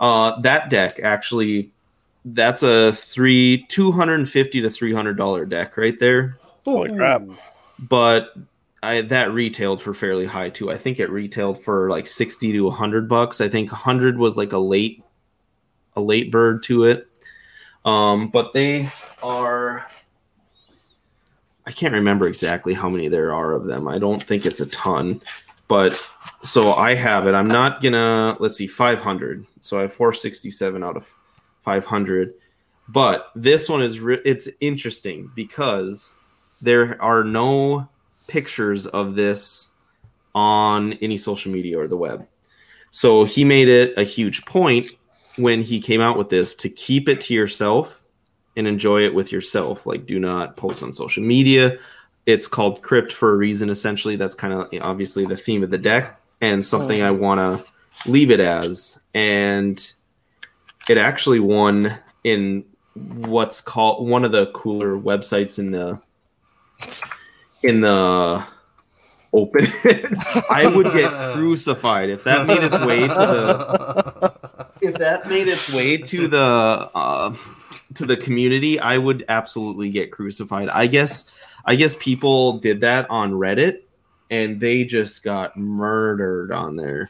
[0.04, 1.72] uh that deck actually
[2.26, 7.22] that's a three 250 to 300 dollar deck right there Holy crap.
[7.78, 8.34] but
[8.84, 10.70] I, that retailed for fairly high too.
[10.70, 13.40] I think it retailed for like sixty to hundred bucks.
[13.40, 15.02] I think hundred was like a late,
[15.96, 17.08] a late bird to it.
[17.86, 18.90] Um, but they
[19.22, 19.86] are.
[21.66, 23.88] I can't remember exactly how many there are of them.
[23.88, 25.22] I don't think it's a ton,
[25.68, 25.92] but
[26.42, 27.34] so I have it.
[27.34, 28.36] I'm not gonna.
[28.38, 29.46] Let's see, five hundred.
[29.60, 31.10] So I have four sixty seven out of
[31.60, 32.34] five hundred.
[32.88, 36.14] But this one is re- it's interesting because
[36.60, 37.88] there are no
[38.26, 39.70] pictures of this
[40.34, 42.26] on any social media or the web.
[42.90, 44.90] So he made it a huge point
[45.36, 48.04] when he came out with this to keep it to yourself
[48.56, 49.86] and enjoy it with yourself.
[49.86, 51.78] Like, do not post on social media.
[52.26, 54.16] It's called Crypt for a reason, essentially.
[54.16, 58.30] That's kind of obviously the theme of the deck and something I want to leave
[58.30, 59.00] it as.
[59.12, 59.92] And
[60.88, 62.64] it actually won in
[62.94, 65.98] what's called one of the cooler websites in the
[67.62, 68.44] in the
[69.32, 69.66] open
[70.50, 74.32] i would get crucified if that made its way to the
[74.80, 77.34] if that made its way to the uh,
[77.94, 81.32] to the community i would absolutely get crucified i guess
[81.66, 83.80] i guess people did that on reddit
[84.30, 87.08] and they just got murdered on there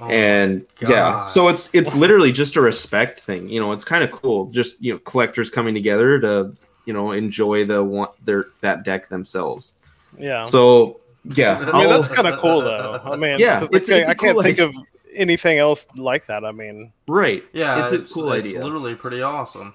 [0.00, 4.02] Oh, and yeah so it's it's literally just a respect thing you know it's kind
[4.02, 6.52] of cool just you know collectors coming together to
[6.84, 9.74] you know enjoy the one their that deck themselves
[10.18, 10.42] Yeah.
[10.42, 13.00] so yeah I mean, that's kind of cool, though.
[13.04, 14.66] I mean, yeah, it's- I, it's a I can't cool think idea.
[14.66, 14.74] of
[15.14, 16.44] anything else like that.
[16.44, 19.74] I mean, right yeah, it's a cool it's idea literally pretty awesome.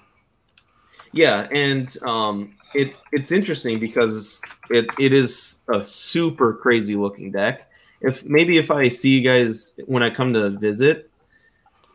[1.14, 7.70] yeah and um it it's interesting because it it is a super crazy looking deck.
[8.01, 11.09] If maybe if i see you guys when i come to visit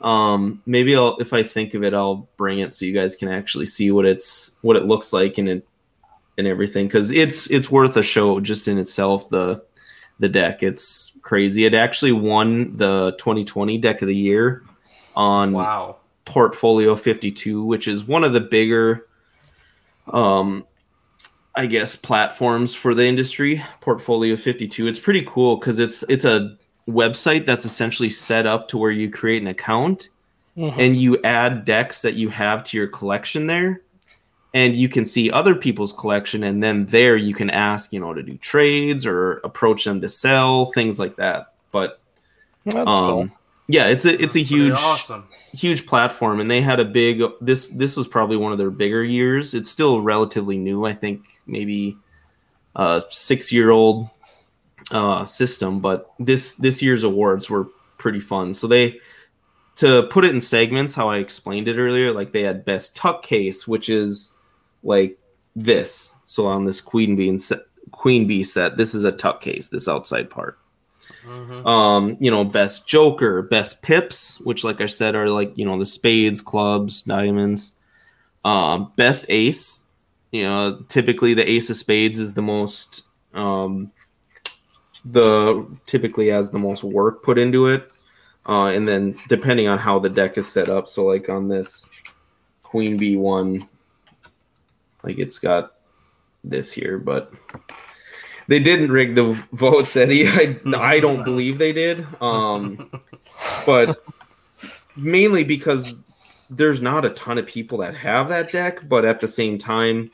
[0.03, 3.29] um maybe i'll if i think of it i'll bring it so you guys can
[3.29, 5.67] actually see what it's what it looks like and it
[6.39, 6.87] and everything.
[6.87, 9.63] Because it's it's worth a show just in itself the
[10.21, 10.63] the deck.
[10.63, 11.65] It's crazy.
[11.65, 14.63] It actually won the 2020 deck of the year
[15.17, 15.97] on Wow.
[16.25, 19.09] Portfolio 52, which is one of the bigger,
[20.09, 20.67] um,
[21.55, 23.63] I guess, platforms for the industry.
[23.81, 24.87] Portfolio 52.
[24.87, 26.57] It's pretty cool because it's it's a
[26.89, 30.11] website that's essentially set up to where you create an account
[30.57, 33.81] and you add decks that you have to your collection there
[34.53, 38.13] and you can see other people's collection and then there you can ask you know
[38.13, 42.01] to do trades or approach them to sell things like that but
[42.65, 43.29] that's um, cool.
[43.69, 45.27] yeah, it's a it's a huge awesome.
[45.55, 49.05] Huge platform, and they had a big this this was probably one of their bigger
[49.05, 49.55] years.
[49.55, 51.97] It's still relatively new, I think maybe
[52.77, 54.09] a six year old
[54.91, 58.53] uh, system, but this this year's awards were pretty fun.
[58.53, 58.99] So they
[59.77, 63.23] to put it in segments, how I explained it earlier, like they had best tuck
[63.23, 64.37] case, which is
[64.83, 65.19] like
[65.57, 66.17] this.
[66.25, 69.89] So on this queen bee set, queen bee set, this is a tuck case, this
[69.89, 70.59] outside part.
[71.25, 71.67] Mhm.
[71.67, 75.79] Um, you know, best joker, best pips, which like I said are like, you know,
[75.79, 77.73] the spades, clubs, diamonds.
[78.45, 79.85] Um, best ace,
[80.31, 83.91] you know, typically the ace of spades is the most um
[85.05, 87.91] the typically has the most work put into it.
[88.47, 91.91] Uh, and then depending on how the deck is set up, so like on this
[92.63, 93.67] queen b one,
[95.03, 95.77] like it's got
[96.43, 97.33] this here, but
[98.47, 100.29] they didn't rig the votes, Eddie.
[100.29, 102.07] I I don't believe they did.
[102.21, 102.91] Um,
[103.67, 103.99] but
[104.97, 106.03] mainly because
[106.51, 110.11] there's not a ton of people that have that deck, but at the same time,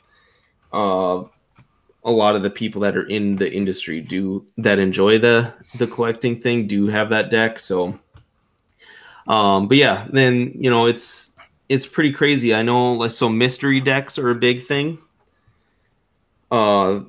[0.73, 1.23] uh,
[2.03, 5.87] a lot of the people that are in the industry do that enjoy the the
[5.87, 7.59] collecting thing do have that deck.
[7.59, 7.99] So,
[9.27, 11.35] um, but yeah, then you know it's
[11.69, 12.55] it's pretty crazy.
[12.55, 14.97] I know like so mystery decks are a big thing.
[16.49, 17.01] Uh,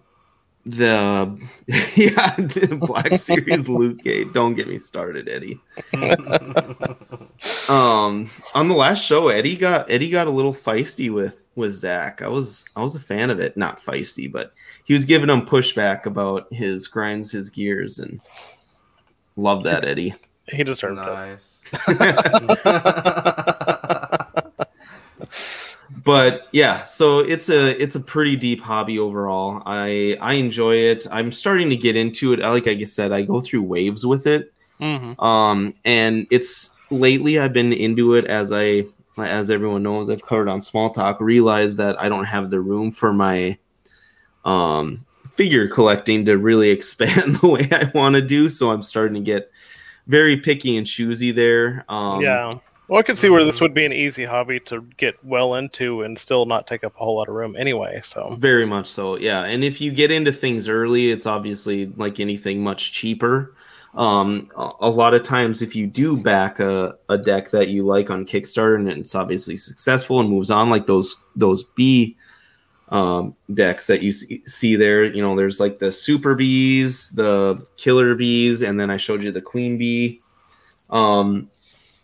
[0.65, 1.39] the
[1.97, 4.33] yeah, the Black Series Loot Gate.
[4.33, 5.61] Don't get me started, Eddie.
[7.69, 12.23] um, on the last show, Eddie got Eddie got a little feisty with with Zach.
[12.23, 14.53] I was I was a fan of it, not feisty, but
[14.85, 18.21] he was giving him pushback about his grinds his gears and
[19.37, 20.15] love that Eddie.
[20.49, 21.41] He deserved it.
[26.05, 29.63] but yeah so it's a it's a pretty deep hobby overall.
[29.67, 31.07] I i enjoy it.
[31.11, 32.41] I'm starting to get into it.
[32.41, 34.53] Like i said i go through waves with it.
[34.79, 38.85] Hmm um and it's lately i've been into it as i
[39.17, 42.91] as everyone knows i've covered on small talk realized that i don't have the room
[42.91, 43.57] for my
[44.45, 48.49] um figure collecting to really expand the way i want to do.
[48.49, 49.51] So i'm starting to get
[50.07, 51.85] very picky and choosy there.
[51.89, 52.59] Um yeah.
[52.93, 56.03] Well, I could see where this would be an easy hobby to get well into
[56.03, 58.03] and still not take up a whole lot of room anyway.
[58.05, 59.45] So Very much so, yeah.
[59.45, 63.55] And if you get into things early, it's obviously like anything much cheaper.
[63.95, 68.11] Um, a, lot of times, if you do back a, a deck that you like
[68.11, 72.19] on Kickstarter and it's obviously successful and moves on, like those those B
[72.91, 77.67] um, decks that you see, see there, you know, there's like the Super Bees, the
[77.75, 80.21] Killer Bees, and then I showed you the Queen Bee.
[80.91, 81.49] Um,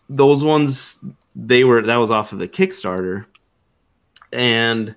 [0.08, 1.04] those ones,
[1.34, 3.26] they were that was off of the Kickstarter,
[4.32, 4.94] and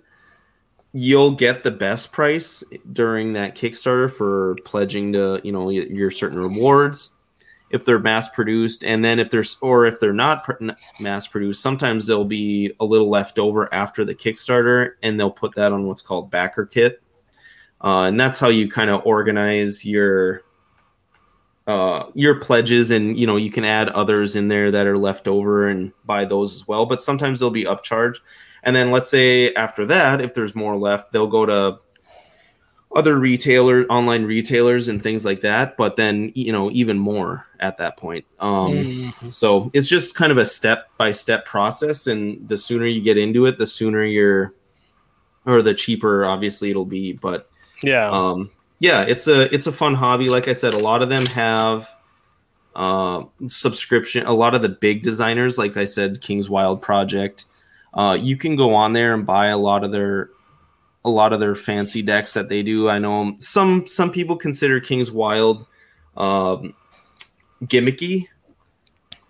[0.94, 6.40] you'll get the best price during that Kickstarter for pledging to you know your certain
[6.40, 7.16] rewards.
[7.70, 10.46] If they're mass produced and then if there's or if they're not
[11.00, 15.56] mass produced sometimes there'll be a little left over after the Kickstarter and they'll put
[15.56, 16.96] that on what's called BackerKit.
[17.82, 20.44] Uh, and that's how you kind of organize your
[21.68, 25.28] uh, your pledges and you know you can add others in there that are left
[25.28, 28.18] over and buy those as well but sometimes they'll be upcharged
[28.64, 31.80] and then let's say after that, if there's more left, they'll go to
[32.96, 35.78] other retailers, online retailers, and things like that.
[35.78, 38.26] But then, you know, even more at that point.
[38.40, 42.08] Um, So it's just kind of a step by step process.
[42.08, 44.54] And the sooner you get into it, the sooner you're,
[45.46, 47.14] or the cheaper, obviously, it'll be.
[47.14, 47.50] But
[47.82, 48.52] yeah, um,
[48.82, 50.30] yeah, it's a it's a fun hobby.
[50.30, 51.88] Like I said, a lot of them have
[52.76, 54.26] uh, subscription.
[54.26, 57.46] A lot of the big designers, like I said, King's Wild Project,
[57.94, 60.32] uh, you can go on there and buy a lot of their
[61.06, 62.90] a lot of their fancy decks that they do.
[62.90, 65.64] I know some some people consider King's Wild
[66.18, 66.74] um,
[67.66, 68.30] gimmicky,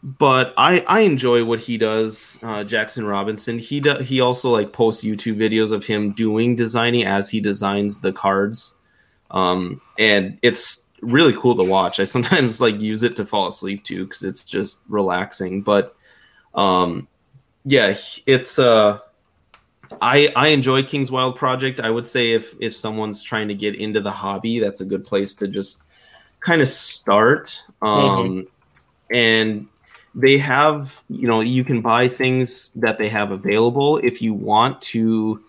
[0.02, 2.40] but I I enjoy what he does.
[2.42, 7.04] Uh, Jackson Robinson he do, he also like posts YouTube videos of him doing designing
[7.04, 8.76] as he designs the cards,
[9.32, 12.00] um, and it's really cool to watch.
[12.00, 15.62] I sometimes like use it to fall asleep too because it's just relaxing.
[15.62, 15.96] But
[16.54, 17.08] um,
[17.66, 19.00] yeah, it's uh
[20.02, 21.80] I I enjoy King's Wild Project.
[21.80, 25.06] I would say if if someone's trying to get into the hobby, that's a good
[25.06, 25.84] place to just
[26.40, 27.64] kind of start.
[27.82, 28.48] Um
[29.14, 29.68] and
[30.14, 34.82] they have, you know, you can buy things that they have available if you want
[34.82, 35.44] to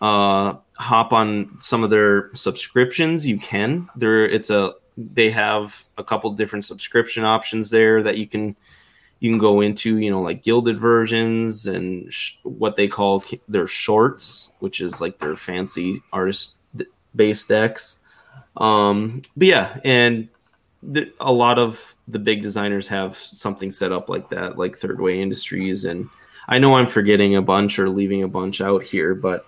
[0.00, 3.88] uh hop on some of their subscriptions, you can.
[3.96, 8.54] There it's a they have a couple different subscription options there that you can
[9.20, 13.66] you can go into you know like gilded versions and sh- what they call their
[13.66, 16.58] shorts which is like their fancy artist
[17.16, 18.00] based decks
[18.58, 20.28] um but yeah and
[20.82, 25.00] the, a lot of the big designers have something set up like that, like Third
[25.00, 26.08] Way Industries, and
[26.48, 29.46] I know I'm forgetting a bunch or leaving a bunch out here, but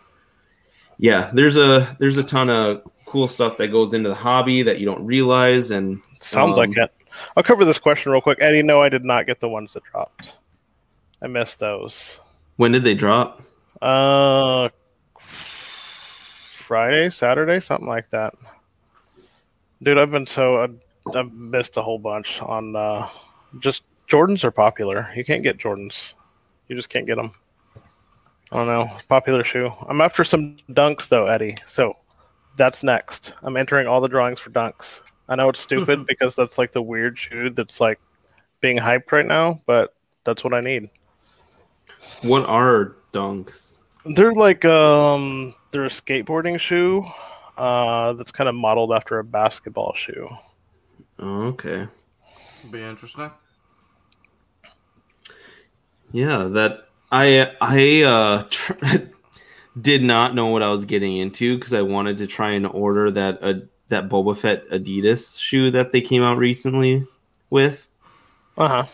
[0.98, 4.78] yeah, there's a there's a ton of cool stuff that goes into the hobby that
[4.78, 6.92] you don't realize, and Sounds um, like it.
[7.36, 8.38] I'll cover this question real quick.
[8.40, 10.34] Eddie, no, I did not get the ones that dropped.
[11.22, 12.18] I missed those.
[12.56, 13.42] When did they drop?
[13.80, 14.68] Uh,
[15.18, 18.34] Friday, Saturday, something like that.
[19.82, 20.68] Dude, I've been so uh,
[21.14, 23.08] I've missed a whole bunch on uh,
[23.60, 25.08] just Jordans are popular.
[25.14, 26.14] You can't get Jordans.
[26.68, 27.34] You just can't get them.
[28.52, 28.98] I don't know.
[29.08, 29.72] Popular shoe.
[29.88, 31.56] I'm after some dunks though, Eddie.
[31.66, 31.96] So
[32.56, 33.32] that's next.
[33.42, 35.00] I'm entering all the drawings for dunks.
[35.28, 38.00] I know it's stupid because that's like the weird shoe that's like
[38.60, 40.88] being hyped right now, but that's what I need.
[42.22, 43.80] What are dunks?
[44.14, 47.04] They're like um they're a skateboarding shoe
[47.56, 50.28] uh that's kind of modeled after a basketball shoe.
[51.18, 51.88] Okay.
[52.70, 53.30] Be interesting.
[56.12, 58.72] Yeah, that I I uh tr-
[59.80, 63.10] did not know what I was getting into because I wanted to try and order
[63.10, 63.54] that uh,
[63.88, 67.06] that Boba Fett Adidas shoe that they came out recently
[67.50, 67.88] with.
[68.56, 68.86] Uh-huh.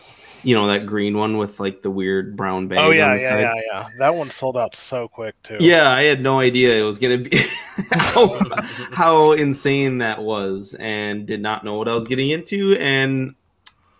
[0.43, 2.79] You know that green one with like the weird brown bag.
[2.79, 3.41] Oh yeah, yeah, side.
[3.41, 3.87] yeah, yeah.
[3.99, 5.57] That one sold out so quick too.
[5.59, 7.37] Yeah, I had no idea it was gonna be
[7.91, 8.39] how,
[8.91, 13.35] how insane that was, and did not know what I was getting into, and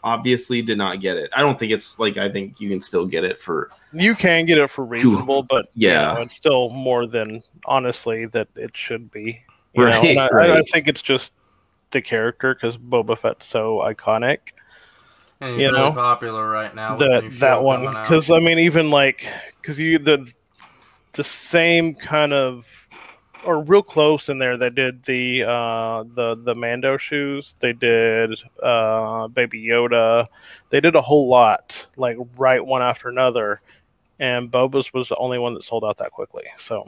[0.03, 1.29] obviously did not get it.
[1.35, 4.45] I don't think it's like I think you can still get it for You can
[4.45, 6.13] get it for reasonable, but you Yeah.
[6.13, 9.41] know, it's still more than honestly that it should be.
[9.73, 10.01] You know?
[10.01, 11.33] Right, And I, I think it's just
[11.91, 14.39] the character because Boba Fett's so iconic.
[15.39, 16.97] And You know, popular right now.
[16.97, 19.27] the that that one because I mean even like
[19.61, 20.31] because you the
[21.13, 22.67] the same kind of
[23.45, 28.39] or real close in there they did the uh the the Mando shoes they did
[28.61, 30.27] uh Baby Yoda
[30.69, 33.61] they did a whole lot like right one after another
[34.19, 36.85] and Boba's was the only one that sold out that quickly so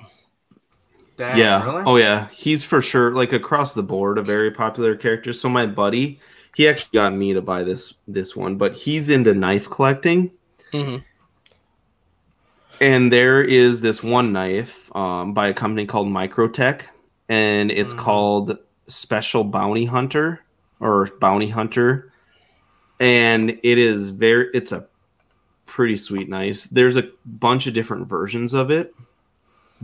[1.16, 1.64] Damn, yeah.
[1.64, 1.84] really?
[1.86, 5.32] Oh yeah, he's for sure like across the board a very popular character.
[5.32, 6.20] So my buddy,
[6.56, 10.32] he actually got me to buy this this one, but he's into knife collecting.
[10.72, 11.04] Mhm.
[12.84, 16.82] And there is this one knife um, by a company called Microtech,
[17.30, 17.98] and it's Mhm.
[17.98, 18.58] called
[18.88, 20.42] Special Bounty Hunter
[20.82, 22.12] or Bounty Hunter,
[23.00, 24.50] and it is very.
[24.54, 24.86] It's a
[25.66, 26.66] pretty sweet knife.
[26.74, 28.94] There's a bunch of different versions of it,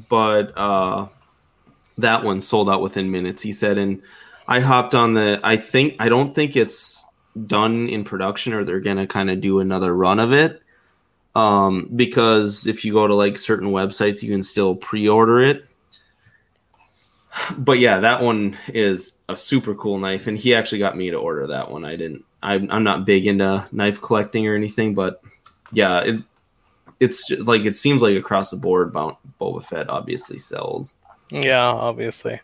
[0.09, 1.07] but uh,
[1.99, 3.41] that one sold out within minutes.
[3.41, 4.01] He said, and
[4.45, 5.39] I hopped on the.
[5.41, 7.05] I think I don't think it's
[7.47, 10.61] done in production, or they're gonna kind of do another run of it
[11.35, 15.65] um, because if you go to like certain websites, you can still pre-order it.
[17.57, 21.17] But yeah, that one is a super cool knife, and he actually got me to
[21.17, 21.85] order that one.
[21.85, 22.25] I didn't.
[22.41, 25.21] I'm, I'm not big into knife collecting or anything, but
[25.71, 26.23] yeah, it
[26.99, 30.97] it's just, like it seems like across the board, Bo- Boba Fett obviously sells.
[31.31, 32.41] yeah obviously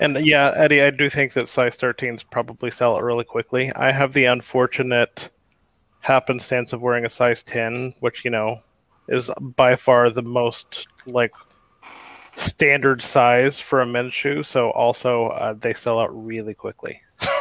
[0.00, 3.90] and yeah Eddie I do think that size 13s probably sell it really quickly I
[3.90, 5.30] have the unfortunate
[6.08, 8.60] happenstance of wearing a size 10 which you know
[9.08, 11.32] is by far the most like
[12.38, 14.42] standard size for a men's shoe.
[14.42, 17.02] So also uh, they sell out really quickly.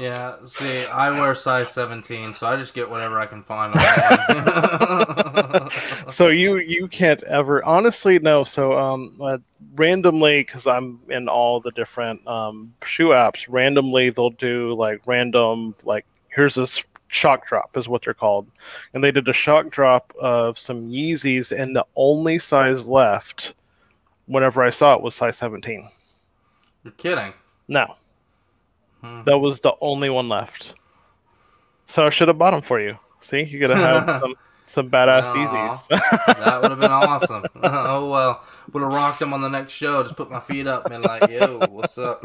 [0.00, 3.72] Yeah, see, I wear size 17, so I just get whatever I can find
[6.12, 8.42] so you you can't ever honestly no.
[8.42, 9.38] So um uh,
[9.76, 15.74] randomly because i'm in all the different um shoe apps randomly they'll do like random
[15.84, 16.82] like here's this
[17.14, 18.46] shock drop is what they're called
[18.92, 23.54] and they did a shock drop of some yeezys and the only size left
[24.26, 25.88] whenever i saw it was size 17
[26.82, 27.32] You're kidding.
[27.68, 27.94] no
[29.02, 29.22] Hmm.
[29.26, 30.74] that was the only one left
[31.86, 34.34] so i should have bought them for you see you gotta have some
[34.66, 35.34] some badass Aw.
[35.34, 35.88] yeezys
[36.44, 37.44] That would have been awesome.
[37.62, 38.42] oh well,
[38.72, 40.02] would have rocked them on the next show.
[40.02, 42.22] Just put my feet up and like, yo, what's up?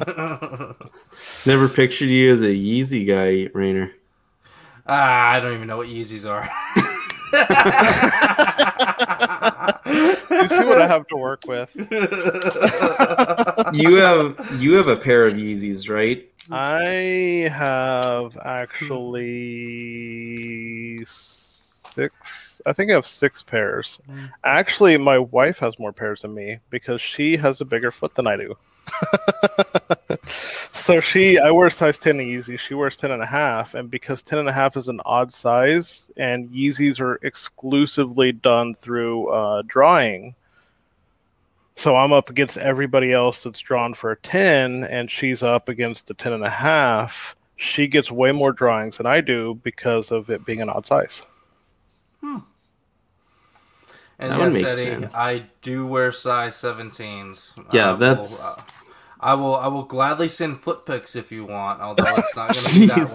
[1.46, 3.92] Never pictured you as a Yeezy guy, Rainer.
[4.90, 6.50] Ah, I don't even know what Yeezys are.
[10.32, 11.70] you see what i have to work with
[13.74, 16.28] You have you have a pair of Yeezys, right?
[16.52, 19.06] I have actually
[21.06, 22.62] six.
[22.66, 24.00] I think I have six pairs.
[24.10, 24.32] Mm.
[24.44, 28.26] Actually, my wife has more pairs than me because she has a bigger foot than
[28.26, 28.58] I do.
[30.72, 32.58] so she, I wear size 10 Yeezy.
[32.60, 33.74] She wears 10 and a half.
[33.76, 38.76] And because 10 and a half is an odd size and Yeezys are exclusively done
[38.76, 40.36] through uh, drawing,
[41.76, 46.08] so I'm up against everybody else that's drawn for a 10, and she's up against
[46.08, 47.38] the 10 and a half.
[47.56, 51.24] she gets way more drawings than I do because of it being an odd size.
[52.22, 52.44] And
[54.20, 55.16] That would yes, Eddie, sense.
[55.16, 57.54] I do wear size 17s.
[57.74, 58.62] Yeah, I will, that's- uh,
[59.20, 59.56] I will.
[59.56, 62.86] I will gladly send foot pics if you want, although it's not going to be
[62.88, 63.10] that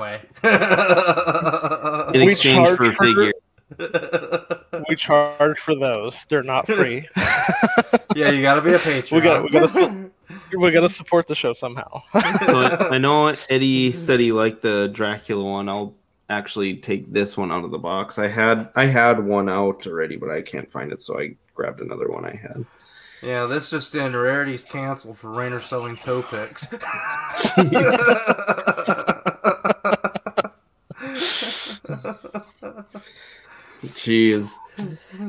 [2.12, 2.20] way.
[2.20, 3.32] In exchange for a figure.
[4.88, 7.08] We charge for those; they're not free.
[8.16, 9.20] yeah, you got to be a patron.
[9.20, 10.10] we got we got to su-
[10.58, 12.02] we got to support the show somehow.
[12.12, 15.68] So I, I know Eddie said he liked the Dracula one.
[15.68, 15.94] I'll
[16.28, 18.18] actually take this one out of the box.
[18.18, 21.80] I had I had one out already, but I can't find it, so I grabbed
[21.80, 22.66] another one I had.
[23.24, 24.14] Yeah, this just in.
[24.14, 26.66] Rarity's canceled for Rainer selling toe picks.
[33.94, 34.52] Jeez.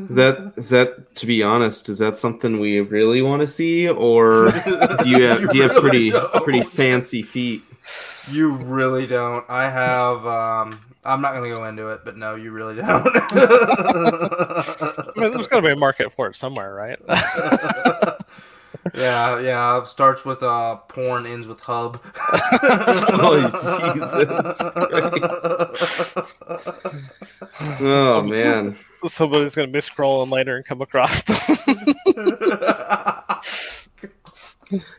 [0.10, 3.88] Is that is that to be honest, is that something we really want to see
[3.88, 6.44] or do you have You do you have pretty don't.
[6.44, 7.62] pretty fancy feet?
[8.30, 9.46] you really don't.
[9.50, 10.26] I have.
[10.26, 13.06] um I'm not going to go into it, but no, you really don't.
[15.18, 17.00] I mean, there's got to be a market for it somewhere, right?
[18.94, 19.84] yeah, yeah.
[19.84, 22.02] Starts with uh, porn, ends with hub.
[23.18, 23.42] Oh
[23.94, 25.42] Jesus Christ.
[27.82, 28.78] Oh man.
[29.08, 31.22] Somebody's going to be scrolling later and come across.
[31.24, 31.38] them.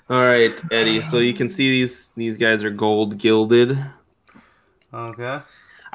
[0.08, 1.00] All right, Eddie.
[1.02, 3.78] So you can see these these guys are gold gilded.
[4.92, 5.40] okay.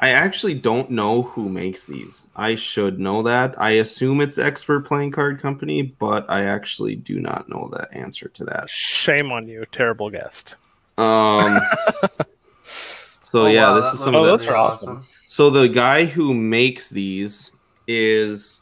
[0.02, 2.28] I actually don't know who makes these.
[2.36, 3.54] I should know that.
[3.60, 8.28] I assume it's Expert Playing Card Company, but I actually do not know the answer
[8.28, 8.68] to that.
[8.68, 10.56] Shame on you, terrible guest.
[10.98, 11.58] Um.
[13.20, 14.52] so Oh, yeah, wow, this that is some Oh, of those the.
[14.52, 15.06] are awesome.
[15.28, 17.52] So the guy who makes these
[17.86, 18.60] is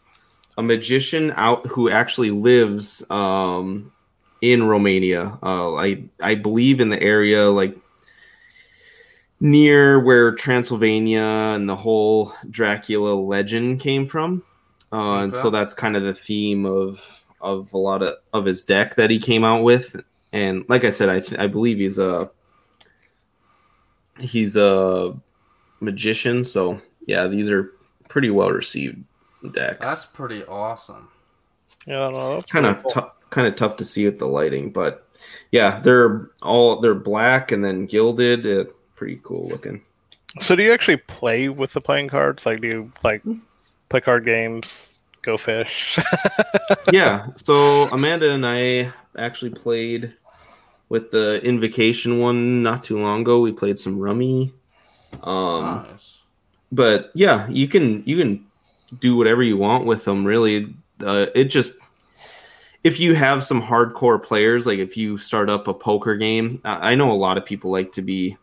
[0.58, 3.92] a magician out who actually lives um
[4.40, 5.38] in Romania.
[5.42, 7.76] Uh, I I believe in the area like
[9.40, 14.42] near where Transylvania and the whole Dracula legend came from.
[14.92, 18.64] Uh, and so that's kind of the theme of of a lot of of his
[18.64, 20.02] deck that he came out with.
[20.32, 22.30] And like I said, I th- I believe he's a
[24.18, 25.16] he's a
[25.80, 26.44] magician.
[26.44, 27.72] So yeah, these are
[28.08, 29.02] pretty well received
[29.52, 29.86] decks.
[29.86, 31.08] That's pretty awesome.
[31.86, 32.34] Yeah, I don't know.
[32.34, 32.90] That's kind of cool.
[32.90, 35.08] tough kind of tough to see with the lighting but
[35.52, 38.70] yeah they're all they're black and then gilded uh,
[39.00, 39.80] pretty cool looking
[40.42, 42.44] So, do you actually play with the playing cards?
[42.44, 43.22] Like, do you like
[43.88, 45.98] play card games, go fish?
[46.92, 50.12] yeah so amanda and i actually played
[50.90, 54.52] with the invocation one not too long ago we played some rummy
[55.22, 56.18] um nice.
[56.70, 58.44] but yeah you can you can
[59.00, 60.74] do whatever you want with them really
[61.04, 61.72] uh, it just
[62.84, 66.92] if you have some hardcore players like if you start up a poker game i
[66.92, 68.36] I know a lot of people like to be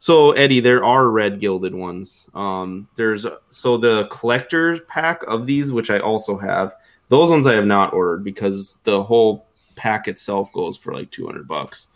[0.00, 5.70] so eddie there are red gilded ones um there's so the collector pack of these
[5.70, 6.74] which i also have
[7.08, 9.46] those ones i have not ordered because the whole
[9.76, 11.88] pack itself goes for like 200 bucks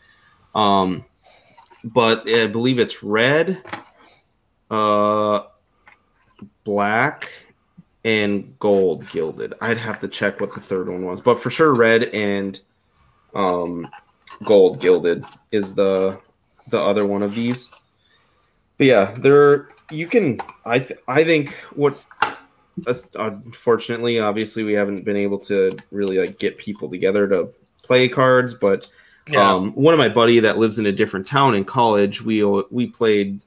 [0.54, 1.04] um
[1.82, 3.60] but i believe it's red
[4.70, 5.40] uh
[6.64, 7.30] black
[8.04, 9.54] and gold gilded.
[9.60, 12.60] I'd have to check what the third one was, but for sure red and
[13.34, 13.88] um
[14.44, 16.20] gold gilded is the
[16.68, 17.70] the other one of these.
[18.78, 21.98] But yeah, there you can I th- I think what
[22.78, 27.48] that's unfortunately obviously we haven't been able to really like get people together to
[27.82, 28.88] play cards, but
[29.28, 29.54] yeah.
[29.54, 32.86] um, one of my buddy that lives in a different town in college, we we
[32.86, 33.40] played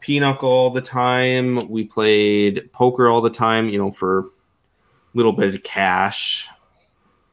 [0.00, 1.68] pinochle all the time.
[1.68, 4.24] We played poker all the time, you know, for a
[5.14, 6.48] little bit of cash,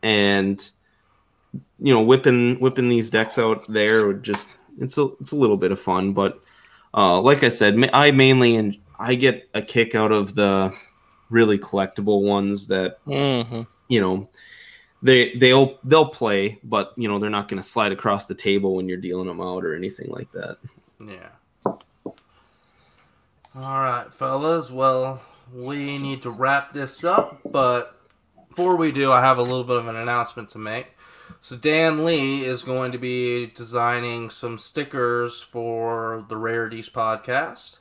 [0.04, 0.70] and
[1.80, 4.50] you know, whipping whipping these decks out there would just
[4.80, 6.14] it's a it's a little bit of fun.
[6.14, 6.42] But
[6.94, 10.74] uh, like I said, I mainly and I get a kick out of the
[11.30, 13.66] really collectible ones that Mhm.
[13.88, 14.28] you know
[15.02, 18.76] they they'll they'll play but you know they're not going to slide across the table
[18.76, 20.58] when you're dealing them out or anything like that
[21.00, 21.30] Yeah.
[23.56, 24.72] All right, fellas.
[24.72, 25.22] Well,
[25.54, 27.98] we need to wrap this up, but
[28.50, 30.88] before we do, I have a little bit of an announcement to make.
[31.40, 37.80] So Dan Lee is going to be designing some stickers for the Rarities podcast.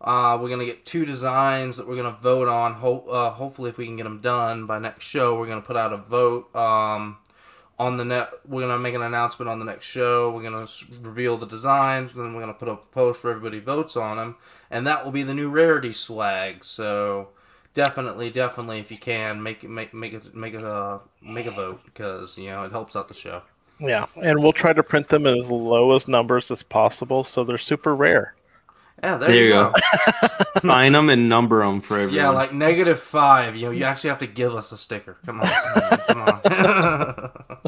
[0.00, 2.74] Uh, we're gonna get two designs that we're gonna vote on.
[2.74, 5.76] Ho- uh, hopefully, if we can get them done by next show, we're gonna put
[5.76, 6.54] out a vote.
[6.54, 7.18] Um,
[7.78, 10.66] on the net we're gonna make an announcement on the next show we're gonna
[11.02, 14.16] reveal the designs and then we're gonna put up a post where everybody votes on
[14.16, 14.36] them
[14.70, 17.28] and that will be the new rarity swag so
[17.76, 21.52] definitely definitely if you can make it make make it make it uh make a
[21.52, 23.42] vote because you know it helps out the show
[23.78, 27.42] Yeah, and we'll try to print them in as low as numbers as possible, so
[27.44, 28.34] they're super rare.
[29.02, 29.72] Yeah, there, There you you go.
[29.74, 29.74] go.
[30.66, 32.14] Sign them and number them for everyone.
[32.14, 33.56] Yeah, like negative five.
[33.56, 35.18] You know, you actually have to give us a sticker.
[35.26, 35.56] Come on,
[36.08, 36.40] come on.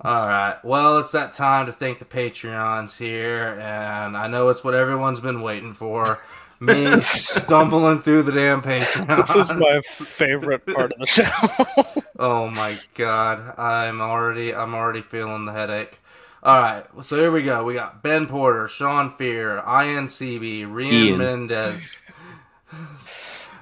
[0.00, 0.58] All right.
[0.64, 5.20] Well, it's that time to thank the Patreons here, and I know it's what everyone's
[5.20, 6.18] been waiting for.
[6.64, 9.26] Me stumbling through the damn Patreon.
[9.26, 12.00] This is my favorite part of the show.
[12.16, 15.98] Oh my god, I'm already I'm already feeling the headache.
[16.44, 17.64] All right, so here we go.
[17.64, 21.18] We got Ben Porter, Sean Fear, INCB, Rian Ian.
[21.18, 21.96] Mendez,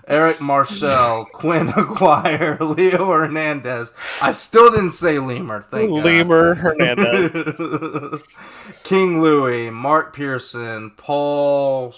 [0.07, 3.95] Eric Marshall, Quinn Aguirre, Leo Hernandez.
[4.21, 5.63] I still didn't say Lemur.
[5.63, 6.05] Thank God.
[6.05, 8.23] Lemur Hernandez.
[8.83, 11.95] King Louis, Mark Pearson, Paul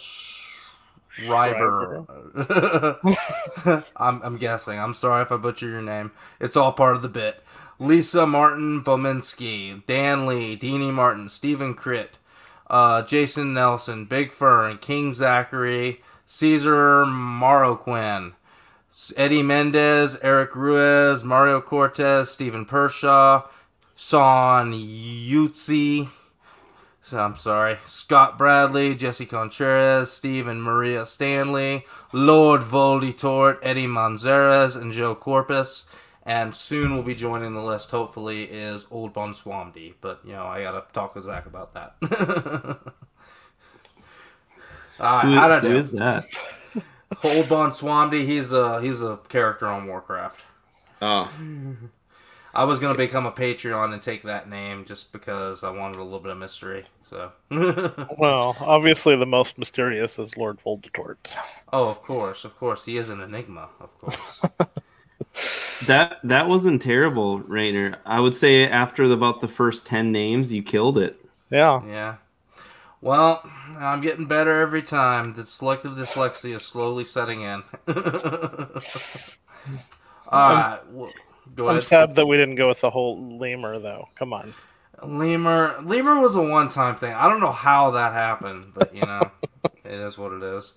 [1.14, 2.06] Schreiber.
[3.96, 4.78] I'm, I'm guessing.
[4.78, 6.12] I'm sorry if I butcher your name.
[6.40, 7.42] It's all part of the bit.
[7.78, 12.18] Lisa Martin Bominski, Dan Lee, Deanie Martin, Stephen Crit,
[12.68, 18.34] uh, Jason Nelson, Big Fern, King Zachary, Caesar Maroquin,
[19.16, 23.48] Eddie Mendez, Eric Ruiz, Mario Cortez, Stephen Pershaw,
[23.96, 26.08] Son Yutzi,
[27.04, 34.74] so I'm sorry, Scott Bradley, Jesse Contreras, Steve and Maria Stanley, Lord Volditort, Eddie Manzares,
[34.74, 35.84] and Joe Corpus.
[36.22, 39.92] And soon we'll be joining the list, hopefully, is Old Bon Swamdy.
[40.00, 41.94] But, you know, I gotta talk with Zach about that.
[44.98, 45.76] uh, Who, I don't know.
[45.76, 46.24] is that?
[47.22, 50.42] Old Bon Swamdy, he's a, he's a character on Warcraft.
[51.02, 51.30] Oh,
[52.54, 56.04] I was gonna become a Patreon and take that name just because I wanted a
[56.04, 56.86] little bit of mystery.
[57.08, 57.32] So,
[58.18, 61.36] well, obviously the most mysterious is Lord Voldemort.
[61.72, 63.68] oh, of course, of course, he is an enigma.
[63.80, 64.40] Of course.
[65.86, 67.98] that that wasn't terrible, Rainer.
[68.06, 71.20] I would say after about the first ten names, you killed it.
[71.50, 71.82] Yeah.
[71.86, 72.16] yeah.
[73.00, 73.42] Well,
[73.78, 75.34] I'm getting better every time.
[75.34, 77.62] The selective dyslexia is slowly setting in.
[80.28, 81.12] All right, well,
[81.54, 81.84] go I'm ahead.
[81.84, 84.08] sad that we didn't go with the whole lemur though.
[84.16, 84.54] Come on.
[85.02, 87.12] Lemur, Lemur was a one-time thing.
[87.12, 89.30] I don't know how that happened, but you know,
[89.84, 90.74] it is what it is.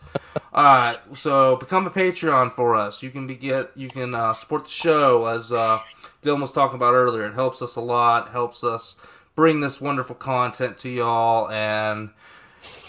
[0.54, 3.04] All right, so become a Patreon for us.
[3.04, 5.80] You can be get, you can uh, support the show as uh,
[6.22, 7.26] Dylan was talking about earlier.
[7.26, 8.30] It helps us a lot.
[8.30, 8.96] Helps us
[9.36, 12.10] bring this wonderful content to y'all, and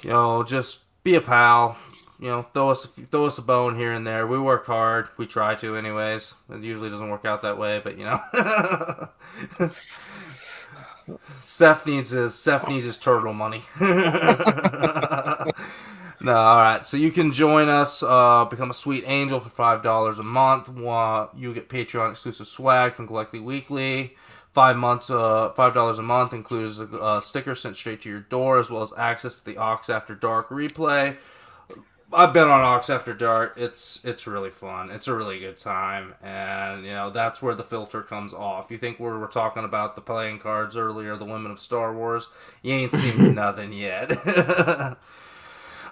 [0.02, 1.76] you know, just be a pal.
[2.20, 4.26] You know, throw us throw us a bone here and there.
[4.26, 5.08] We work hard.
[5.16, 6.34] We try to, anyways.
[6.50, 9.08] It usually doesn't work out that way, but you know.
[11.40, 13.62] Seth needs his Seth needs his turtle money.
[13.80, 13.88] no,
[16.32, 16.80] all right.
[16.84, 20.68] So you can join us, uh, become a sweet angel for five dollars a month.
[20.76, 24.16] Uh, you get Patreon exclusive swag from Collecting Weekly.
[24.52, 28.20] Five months, uh, five dollars a month includes a, a sticker sent straight to your
[28.20, 31.16] door, as well as access to the Ox After Dark replay.
[32.10, 33.54] I've been on Ox After Dark.
[33.58, 34.90] It's it's really fun.
[34.90, 38.70] It's a really good time, and you know that's where the filter comes off.
[38.70, 42.30] You think we were talking about the playing cards earlier, the Women of Star Wars?
[42.62, 44.10] You ain't seen nothing yet.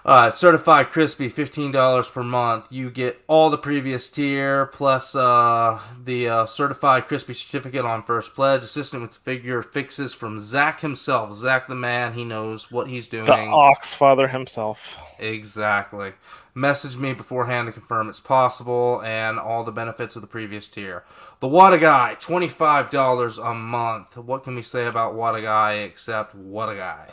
[0.07, 2.67] Uh, certified crispy, fifteen dollars per month.
[2.71, 8.33] You get all the previous tier plus uh, the uh, certified crispy certificate on first
[8.33, 8.63] pledge.
[8.63, 11.35] Assistant with figure fixes from Zach himself.
[11.35, 13.25] Zach the man, he knows what he's doing.
[13.25, 14.79] The Ox Father himself.
[15.19, 16.13] Exactly.
[16.55, 21.03] Message me beforehand to confirm it's possible and all the benefits of the previous tier.
[21.41, 24.17] The What a Guy, $25 a month.
[24.17, 27.09] What can we say about What a Guy except What a Guy?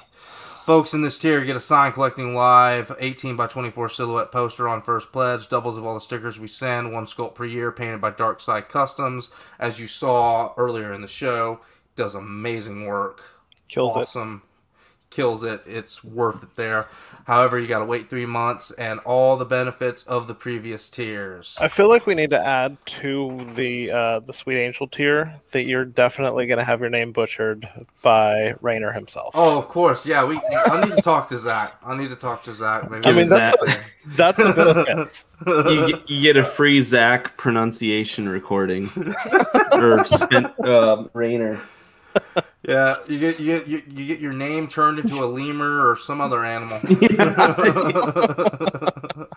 [0.64, 4.80] Folks in this tier get a sign collecting live 18 by 24 silhouette poster on
[4.80, 8.10] first pledge, doubles of all the stickers we send, one sculpt per year painted by
[8.10, 9.30] Darkside Customs.
[9.58, 11.60] As you saw earlier in the show,
[11.96, 13.20] does amazing work
[13.68, 14.08] Kills it.
[15.14, 15.22] Awesome.
[15.22, 15.62] Kills it.
[15.66, 16.88] It's worth it there.
[17.26, 21.56] However, you got to wait three months and all the benefits of the previous tiers.
[21.58, 25.62] I feel like we need to add to the uh, the Sweet Angel tier that
[25.62, 27.66] you're definitely going to have your name butchered
[28.02, 29.30] by Rainer himself.
[29.34, 30.04] Oh, of course.
[30.04, 30.38] Yeah, we.
[30.66, 31.76] I need to talk to Zach.
[31.84, 32.90] I need to talk to Zach.
[32.90, 35.24] Maybe I mean, Give that's Zach- that's the benefit.
[35.70, 38.90] you, get, you get a free Zach pronunciation recording
[39.72, 41.58] or spin, uh, Rainer.
[42.66, 45.96] Yeah, you get you get you, you get your name turned into a lemur or
[45.96, 46.78] some other animal.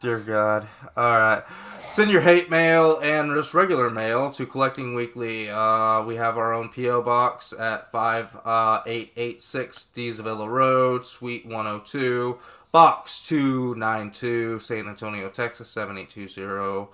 [0.00, 0.66] Dear God.
[0.96, 1.42] All right.
[1.90, 5.48] Send your hate mail and just regular mail to Collecting Weekly.
[5.50, 7.00] Uh, we have our own P.O.
[7.02, 12.38] box at 5886 De Zavala Road, Suite 102,
[12.72, 16.88] Box 292, San Antonio, Texas 78220,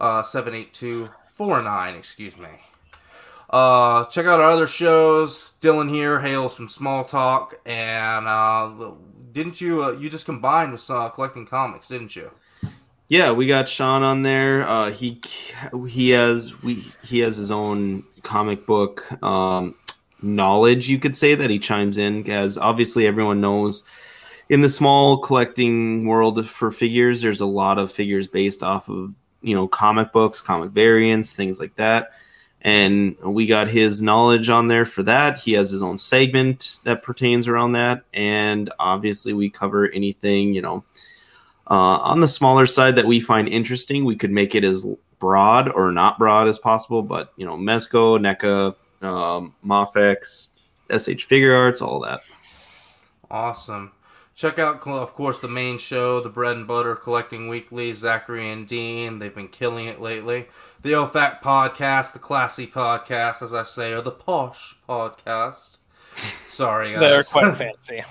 [0.00, 2.48] uh, 78249, excuse me.
[3.50, 5.54] Uh, check out our other shows.
[5.60, 8.92] Dylan here hails from Small Talk, and uh,
[9.32, 9.84] didn't you?
[9.84, 12.30] Uh, you just combined with uh, collecting comics, didn't you?
[13.08, 14.68] Yeah, we got Sean on there.
[14.68, 15.20] Uh, he
[15.88, 19.74] he has we he has his own comic book um,
[20.22, 23.88] knowledge, you could say that he chimes in as obviously everyone knows
[24.48, 29.14] in the small collecting world for figures, there's a lot of figures based off of
[29.42, 32.12] you know comic books, comic variants, things like that.
[32.62, 35.38] And we got his knowledge on there for that.
[35.38, 40.62] He has his own segment that pertains around that, and obviously we cover anything you
[40.62, 40.84] know
[41.70, 44.04] uh, on the smaller side that we find interesting.
[44.04, 44.84] We could make it as
[45.18, 48.74] broad or not broad as possible, but you know Mezco, NECA,
[49.06, 50.48] um, Mafex,
[50.90, 52.20] SH Figuarts, all that.
[53.30, 53.92] Awesome.
[54.38, 57.92] Check out, of course, the main show, the bread and butter collecting weekly.
[57.92, 60.46] Zachary and Dean, they've been killing it lately.
[60.80, 65.78] The OFAC podcast, the classy podcast, as I say, or the posh podcast.
[66.48, 67.00] Sorry, guys.
[67.00, 68.04] They're quite fancy.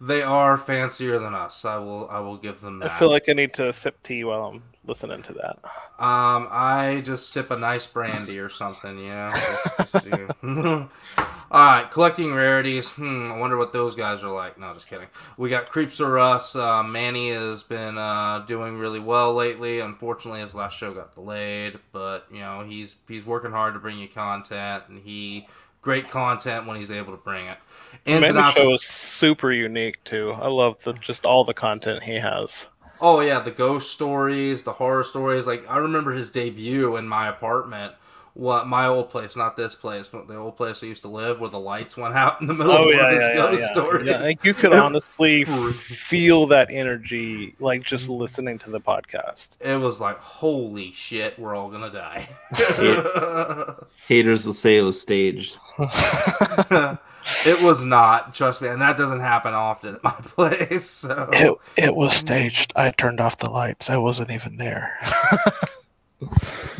[0.00, 1.64] they are fancier than us.
[1.64, 2.92] I will, I will give them that.
[2.92, 5.58] I feel like I need to sip tea while I'm listening to that.
[5.98, 9.30] Um, I just sip a nice brandy or something, you know.
[9.30, 10.86] Just, just, yeah.
[11.52, 12.92] All right, collecting rarities.
[12.92, 14.58] Hmm, I wonder what those guys are like.
[14.58, 15.08] No, just kidding.
[15.36, 16.56] We got Creeps or Us.
[16.56, 19.78] Uh, Manny has been uh, doing really well lately.
[19.78, 23.98] Unfortunately, his last show got delayed, but you know he's he's working hard to bring
[23.98, 25.46] you content, and he
[25.82, 27.58] great content when he's able to bring it.
[28.06, 30.32] And Manny show is super unique too.
[30.32, 32.66] I love the just all the content he has.
[32.98, 35.46] Oh yeah, the ghost stories, the horror stories.
[35.46, 37.92] Like I remember his debut in my apartment
[38.34, 41.40] what my old place, not this place, but the old place I used to live,
[41.40, 44.06] where the lights went out in the middle oh, of yeah, yeah, ghost yeah, stories.
[44.06, 45.44] Yeah, like you could honestly
[45.74, 49.60] feel that energy, like just listening to the podcast.
[49.60, 52.28] It was like, holy shit, we're all gonna die.
[54.08, 55.58] Haters will say it was staged.
[55.78, 60.88] it was not, trust me, and that doesn't happen often at my place.
[60.88, 62.72] So it it was staged.
[62.76, 63.90] I turned off the lights.
[63.90, 64.98] I wasn't even there.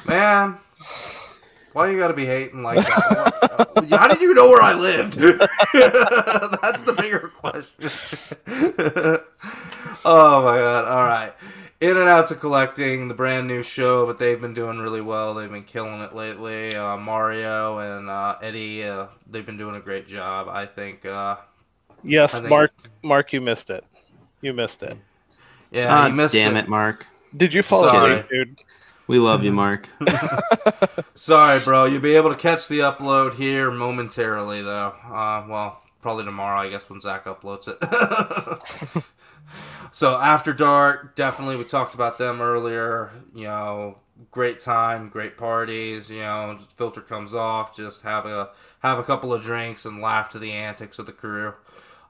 [0.06, 0.58] Man,
[1.72, 3.88] why you gotta be hating like that?
[3.90, 5.14] How did you know where I lived?
[6.62, 7.90] That's the bigger question.
[10.04, 10.84] oh my god!
[10.86, 11.32] All right,
[11.80, 15.34] in and out to collecting the brand new show, but they've been doing really well.
[15.34, 16.74] They've been killing it lately.
[16.74, 20.48] Uh, Mario and uh, Eddie, uh, they've been doing a great job.
[20.48, 21.04] I think.
[21.04, 21.36] Uh,
[22.04, 22.50] yes, I think...
[22.50, 22.72] Mark.
[23.02, 23.84] Mark, you missed it.
[24.40, 24.96] You missed it.
[25.70, 26.64] Yeah, you missed damn it.
[26.64, 27.06] it, Mark.
[27.36, 28.58] Did you fall asleep, dude?
[29.06, 29.88] We love you, Mark.
[31.14, 31.86] Sorry, bro.
[31.86, 34.94] You'll be able to catch the upload here momentarily, though.
[35.04, 39.02] Uh, well, probably tomorrow, I guess, when Zach uploads it.
[39.92, 43.10] so, After Dark, definitely, we talked about them earlier.
[43.34, 43.98] You know,
[44.30, 46.10] great time, great parties.
[46.10, 48.50] You know, filter comes off, just have a
[48.80, 51.54] have a couple of drinks and laugh to the antics of the crew.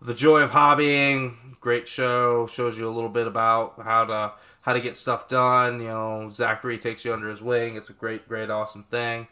[0.00, 2.46] The Joy of Hobbying, great show.
[2.46, 4.32] Shows you a little bit about how to
[4.62, 5.80] how to get stuff done.
[5.80, 7.76] You know, Zachary takes you under his wing.
[7.76, 9.28] It's a great, great, awesome thing.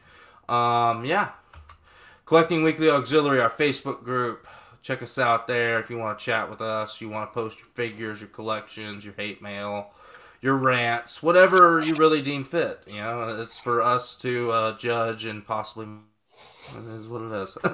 [0.48, 1.30] Um, yeah.
[2.26, 4.46] Collecting Weekly Auxiliary, our Facebook group.
[4.82, 7.00] Check us out there if you want to chat with us.
[7.00, 9.90] You want to post your figures, your collections, your hate mail,
[10.40, 12.80] your rants, whatever you really deem fit.
[12.86, 15.86] You know, it's for us to uh, judge and possibly.
[16.76, 17.58] It is what it is.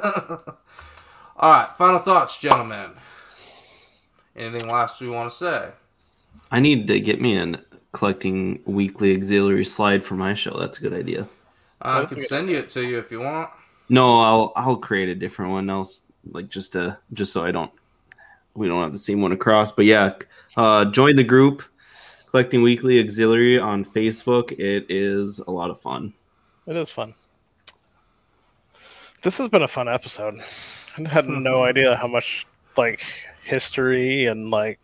[1.37, 2.93] All right, final thoughts, gentlemen.
[4.35, 5.69] Anything last you want to say?
[6.57, 7.61] I need to get me a
[7.93, 10.59] collecting weekly auxiliary slide for my show.
[10.59, 11.29] That's a good idea.
[11.83, 13.51] I can send you it to you if you want.
[13.91, 16.01] No, I'll I'll create a different one else,
[16.33, 17.71] like just to just so I don't
[18.55, 19.71] we don't have the same one across.
[19.71, 20.15] But yeah,
[20.57, 21.63] uh, join the group
[22.31, 24.51] collecting weekly auxiliary on Facebook.
[24.53, 26.15] It is a lot of fun.
[26.67, 27.13] It is fun.
[29.21, 30.43] This has been a fun episode.
[30.97, 32.47] I had no idea how much
[32.79, 33.03] like
[33.45, 34.81] history and like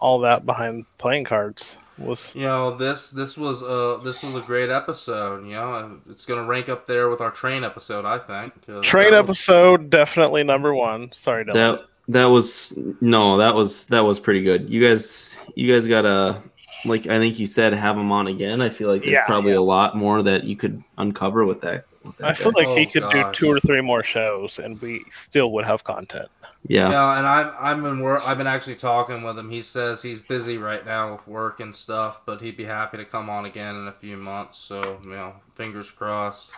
[0.00, 4.40] all that behind playing cards was you know this this was a this was a
[4.40, 8.82] great episode you know it's gonna rank up there with our train episode i think
[8.82, 9.90] train episode was...
[9.90, 11.52] definitely number one sorry Dylan.
[11.52, 16.42] that that was no that was that was pretty good you guys you guys gotta
[16.84, 19.52] like i think you said have him on again i feel like there's yeah, probably
[19.52, 19.58] yeah.
[19.58, 22.76] a lot more that you could uncover with that, with that i feel like oh,
[22.76, 23.36] he could gosh.
[23.36, 26.28] do two or three more shows and we still would have content
[26.66, 26.86] yeah.
[26.86, 28.26] You know, and I'm I'm in work.
[28.26, 29.50] I've been actually talking with him.
[29.50, 33.04] He says he's busy right now with work and stuff, but he'd be happy to
[33.04, 34.58] come on again in a few months.
[34.58, 36.52] So you know, fingers crossed.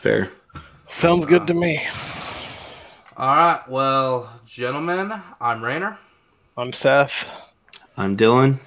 [0.00, 0.30] Fair.
[0.88, 1.82] Sounds uh, good to me.
[3.16, 5.98] All right, well, gentlemen, I'm Rainer.
[6.56, 7.28] I'm Seth.
[7.96, 8.58] I'm Dylan.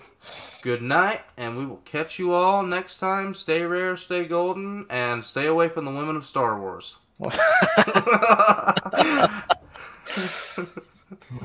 [0.62, 3.34] Good night, and we will catch you all next time.
[3.34, 6.98] Stay rare, stay golden, and stay away from the women of Star Wars.
[10.16, 10.22] で
[11.32, 11.42] も。